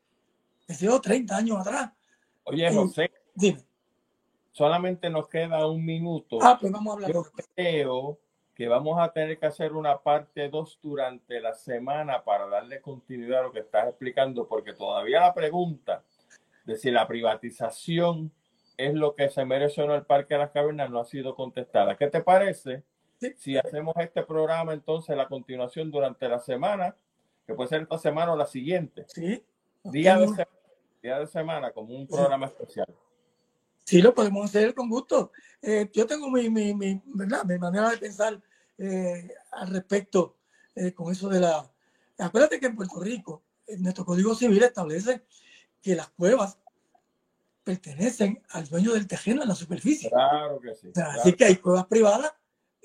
[0.68, 1.92] desde 30 años atrás,
[2.50, 3.12] Oye, José.
[3.36, 3.60] Dime.
[4.54, 6.40] Solamente nos queda un minuto.
[6.42, 7.12] Ah, pues vamos a hablar.
[7.12, 7.26] Yo
[7.56, 8.20] creo
[8.56, 13.42] que vamos a tener que hacer una parte 2 durante la semana para darle continuidad
[13.42, 16.04] a lo que estás explicando, porque todavía la pregunta
[16.66, 18.32] de si la privatización
[18.78, 21.36] es lo que se merece o no el Parque de las Cavernas no ha sido
[21.36, 21.98] contestada.
[21.98, 22.84] ¿Qué te parece
[23.38, 26.96] si hacemos este programa entonces la continuación durante la semana,
[27.46, 29.06] que puede ser esta semana o la siguiente?
[29.08, 29.44] Sí.
[29.84, 30.58] Día de semana
[31.02, 32.88] día de semana como un programa especial.
[33.84, 35.32] Sí, lo podemos hacer con gusto.
[35.62, 38.42] Eh, yo tengo mi, mi, mi, mi, manera de pensar
[38.78, 40.36] eh, al respecto
[40.76, 41.72] eh, con eso de la...
[42.18, 43.44] Acuérdate que en Puerto Rico,
[43.80, 45.24] nuestro Código Civil establece
[45.82, 46.58] que las cuevas
[47.64, 50.10] pertenecen al dueño del terreno en la superficie.
[50.10, 50.92] Claro que sí.
[50.96, 52.34] Así que hay cuevas privadas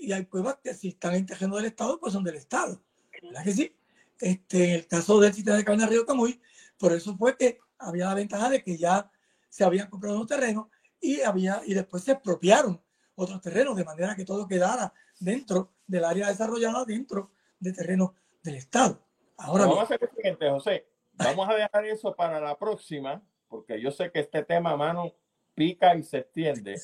[0.03, 2.83] y hay cuevas que si están en terreno del Estado, pues son del Estado.
[3.23, 3.77] ¿Verdad que sí?
[4.19, 6.41] Este, en el caso del sistema de Carne Río Camuy,
[6.77, 9.11] por eso fue que había la ventaja de que ya
[9.49, 10.67] se habían comprado unos terrenos
[11.01, 12.83] y, había, y después se expropiaron
[13.15, 17.31] otros terrenos, de manera que todo quedara dentro del área desarrollada, dentro
[17.61, 18.11] de terrenos
[18.43, 19.07] del Estado.
[19.37, 20.89] Ahora vamos a hacer lo siguiente, José.
[21.13, 25.15] Vamos a dejar eso para la próxima, porque yo sé que este tema, mano,
[25.55, 26.77] pica y se extiende.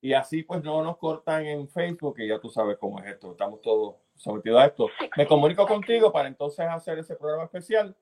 [0.00, 3.32] Y así pues no nos cortan en Facebook, y ya tú sabes cómo es esto,
[3.32, 4.88] estamos todos sometidos a esto.
[5.16, 7.96] Me comunico contigo para entonces hacer ese programa especial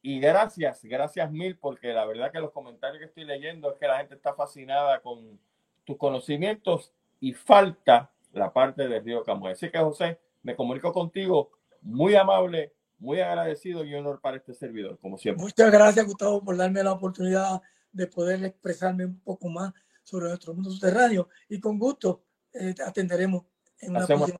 [0.00, 3.86] y gracias, gracias mil, porque la verdad que los comentarios que estoy leyendo es que
[3.86, 5.38] la gente está fascinada con
[5.84, 9.52] tus conocimientos y falta la parte del río Camuy.
[9.52, 11.50] Así que José, me comunico contigo,
[11.82, 15.44] muy amable, muy agradecido y honor para este servidor, como siempre.
[15.44, 19.72] Muchas gracias, Gustavo, por darme la oportunidad de poder expresarme un poco más
[20.02, 23.44] sobre nuestro mundo subterráneo y con gusto eh, atenderemos
[23.78, 24.38] en una próxima.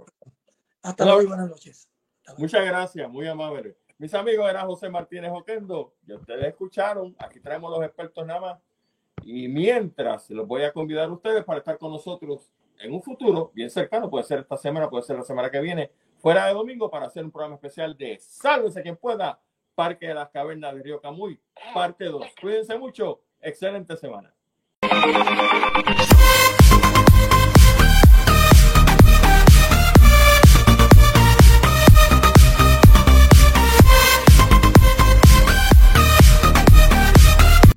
[0.82, 1.88] Hasta luego y buenas noches.
[2.38, 3.76] Muchas gracias, muy amable.
[3.98, 5.94] Mis amigos, era José Martínez Oquendo.
[6.06, 7.14] Ya ustedes escucharon.
[7.18, 8.58] Aquí traemos los expertos nada más.
[9.22, 12.50] Y mientras, los voy a convidar a ustedes para estar con nosotros
[12.80, 15.92] en un futuro, bien cercano, puede ser esta semana, puede ser la semana que viene,
[16.18, 19.40] fuera de domingo, para hacer un programa especial de Sálvese quien pueda,
[19.76, 21.40] Parque de las Cavernas de Río Camuy,
[21.72, 22.26] parte 2.
[22.40, 23.22] Cuídense mucho.
[23.40, 24.34] Excelente semana.
[24.82, 26.11] 三井不動産は?